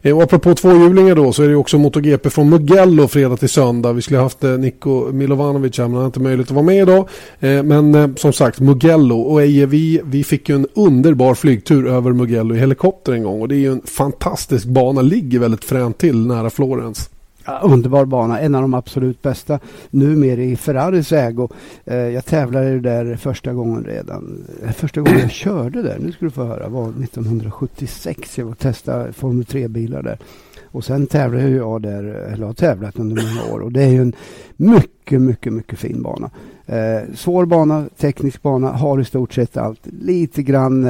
[0.01, 3.93] Eh, och apropå tvåhjulingar då så är det också MotoGP från Mugello fredag till söndag.
[3.93, 6.81] Vi skulle haft eh, Niko Milovanovic här men han har inte möjlighet att vara med
[6.81, 7.09] idag.
[7.39, 12.11] Eh, men som sagt Mugello och Eje vi, vi fick ju en underbar flygtur över
[12.11, 15.97] Mugello i helikopter en gång och det är ju en fantastisk bana, ligger väldigt fränt
[15.97, 17.09] till nära Florens.
[17.61, 19.59] Underbar bana, en av de absolut bästa.
[19.89, 21.49] Numera i Ferraris ägo.
[21.85, 24.45] Eh, jag tävlade där första gången redan.
[24.63, 28.37] Eh, första gången jag körde där, nu ska du få höra, var 1976.
[28.37, 30.17] Jag var och testade Formel 3-bilar där.
[30.71, 33.59] Och sen tävlade jag där, eller har tävlat under många år.
[33.59, 34.13] Och det är ju en
[34.57, 36.29] mycket, mycket, mycket fin bana.
[36.65, 39.81] Eh, svår bana, teknisk bana, har i stort sett allt.
[40.01, 40.85] Lite grann,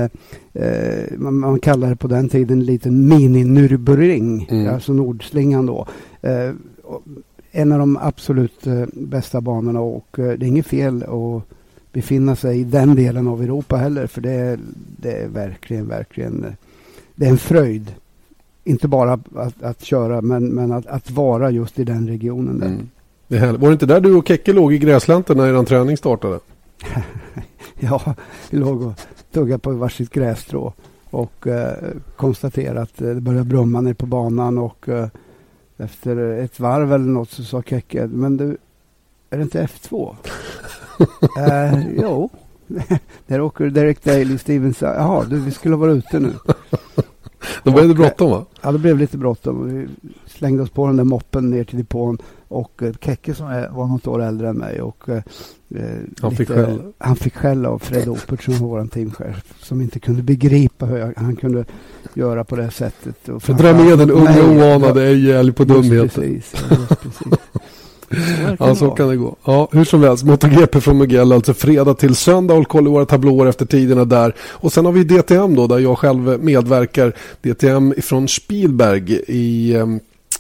[0.53, 4.73] eh, man, man kallar det på den tiden lite mini-Nürburgring, mm.
[4.73, 5.87] alltså Nordslingan då.
[6.21, 6.53] Eh,
[7.51, 11.43] en av de absolut eh, bästa banorna och eh, det är inget fel att
[11.91, 14.59] befinna sig i den delen av Europa heller för det är,
[14.97, 16.45] det är verkligen, verkligen
[17.15, 17.95] det är en fröjd.
[18.63, 22.59] Inte bara att, att köra men, men att, att, vara just i den regionen.
[22.59, 22.67] Där.
[22.67, 22.89] Mm.
[23.27, 25.97] Det är Var det inte där du och Kekke låg i gräslänten när er träning
[25.97, 26.39] startade?
[27.79, 28.15] ja,
[28.49, 28.93] vi låg och
[29.31, 30.73] tuggade på varsitt grässtrå
[31.09, 31.73] och eh,
[32.15, 35.07] konstaterade att det började brumma ner på banan och eh,
[35.79, 38.57] efter ett varv eller något så sa Kekke, men du,
[39.29, 40.15] är det inte F2?
[41.37, 42.29] eh, jo,
[43.27, 44.81] där åker Derek Daly, Stevens.
[44.81, 46.33] Jaha, du, vi skulle vara ute nu.
[47.63, 48.45] Då blev det bråttom va?
[48.61, 49.69] Ja, det blev lite bråttom.
[49.69, 49.87] Vi
[50.25, 52.17] slängde oss på den där moppen ner till depån
[52.49, 55.21] och eh, Kekke som är, var något år äldre än mig och eh,
[56.21, 56.81] han, lite, fick skäll.
[56.97, 61.13] han fick skäll av Fred Opert som var vår teamchef som inte kunde begripa hur
[61.17, 61.65] han kunde
[62.13, 63.29] göra på det sättet.
[63.29, 66.09] Och dra med den unga oanade älg på dumheten.
[66.09, 67.39] Precis, just precis.
[68.59, 69.35] Ja, så kan det gå.
[69.45, 72.53] Ja, hur som helst, MotoGP från Mugello, alltså fredag till söndag.
[72.53, 74.35] Håll koll i våra tablåer efter tiderna där.
[74.39, 77.13] Och sen har vi DTM då, där jag själv medverkar.
[77.41, 79.99] DTM från Spielberg i ehm,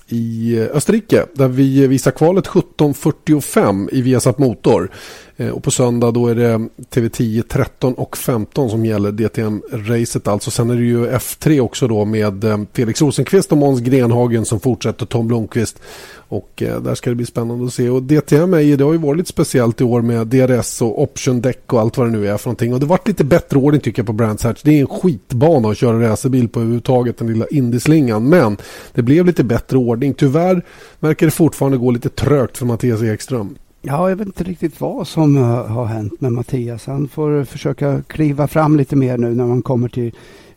[0.09, 4.91] i Österrike där vi visar kvalet 17.45 i Viasat Motor.
[5.39, 6.57] Eh, och på söndag då är det
[6.93, 10.51] TV10 13 och 15 som gäller DTM-racet alltså.
[10.51, 14.59] Sen är det ju F3 också då med eh, Felix Rosenqvist och Måns Grenhagen som
[14.59, 15.81] fortsätter Tom Blomqvist.
[16.13, 17.89] Och eh, där ska det bli spännande att se.
[17.89, 21.41] Och DTM är, det har ju varit lite speciellt i år med DRS och option
[21.41, 22.73] däck och allt vad det nu är för någonting.
[22.73, 24.61] Och det varit lite bättre ordning tycker jag på Brands Hatch.
[24.63, 28.29] Det är en skitbana att köra racerbil på överhuvudtaget, den lilla indieslingan.
[28.29, 28.57] Men
[28.93, 30.13] det blev lite bättre ordning.
[30.13, 30.65] Tyvärr
[30.99, 33.55] verkar det fortfarande gå lite trögt för Mattias Ekström.
[33.81, 36.85] Ja, jag vet inte riktigt vad som uh, har hänt med Mattias.
[36.85, 40.15] Han får försöka kliva fram lite mer nu när man kommer till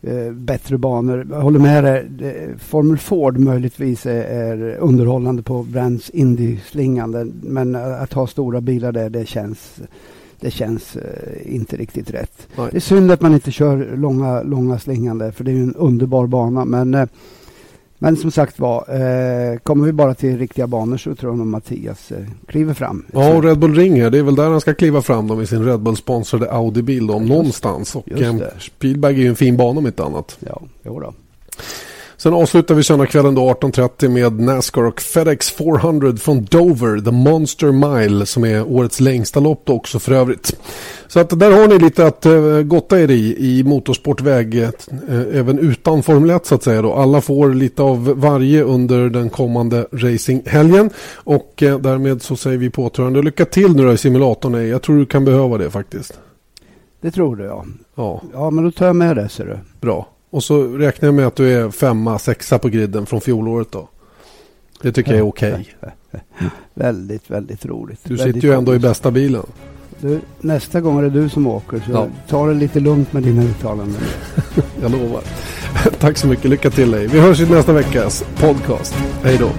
[0.08, 1.26] uh, bättre banor.
[1.30, 2.54] Jag håller med dig.
[2.58, 7.32] Formel Ford möjligtvis är, är underhållande på Brands Indy-slingande.
[7.42, 9.80] Men uh, att ha stora bilar där, det känns
[10.40, 11.02] det känns uh,
[11.54, 12.48] inte riktigt rätt.
[12.56, 12.68] Nej.
[12.70, 16.26] Det är synd att man inte kör långa, långa slingande för det är en underbar
[16.26, 16.64] bana.
[16.64, 17.06] Men uh,
[18.02, 21.46] men som sagt var, eh, kommer vi bara till riktiga banor så tror jag nog
[21.46, 23.04] Mattias eh, kliver fram.
[23.12, 24.10] Ja, och Red Bull ringer.
[24.10, 27.26] Det är väl där han ska kliva fram då med sin Red Bull-sponsrade Audi-bil om
[27.26, 27.96] någonstans.
[27.96, 30.38] Och eh, Spielberg är ju en fin bana om inte annat.
[30.40, 31.12] Ja, jo då.
[32.22, 38.26] Sen avslutar vi söndagskvällen 18.30 med Nascar och FedEx 400 från Dover, The Monster Mile,
[38.26, 40.56] som är årets längsta lopp också för övrigt.
[41.08, 44.68] Så att där har ni lite att uh, gotta er i, i motorsportväg, uh,
[45.32, 46.82] även utan Formel 1 så att säga.
[46.82, 46.92] Då.
[46.92, 50.90] Alla får lite av varje under den kommande racinghelgen.
[51.14, 54.68] Och uh, därmed så säger vi påtörande lycka till nu då i simulatorn.
[54.68, 56.20] Jag tror du kan behöva det faktiskt.
[57.00, 57.64] Det tror du ja.
[57.94, 59.58] Ja, ja men då tar jag med det ser du.
[59.80, 60.11] Bra.
[60.32, 63.88] Och så räknar jag med att du är femma, sexa på griden från fjolåret då.
[64.82, 65.74] Det tycker jag är okej.
[65.80, 66.20] Okay.
[66.74, 68.00] väldigt, väldigt roligt.
[68.04, 68.84] Du väldigt sitter ju ändå roligt.
[68.84, 69.46] i bästa bilen.
[70.00, 72.08] Du, nästa gång är det du som åker så ja.
[72.28, 74.00] ta det lite lugnt med dina uttalanden.
[74.82, 75.22] jag lovar.
[75.98, 76.50] Tack så mycket.
[76.50, 77.06] Lycka till dig.
[77.06, 78.94] Vi hörs i nästa veckas podcast.
[79.22, 79.50] Hej då.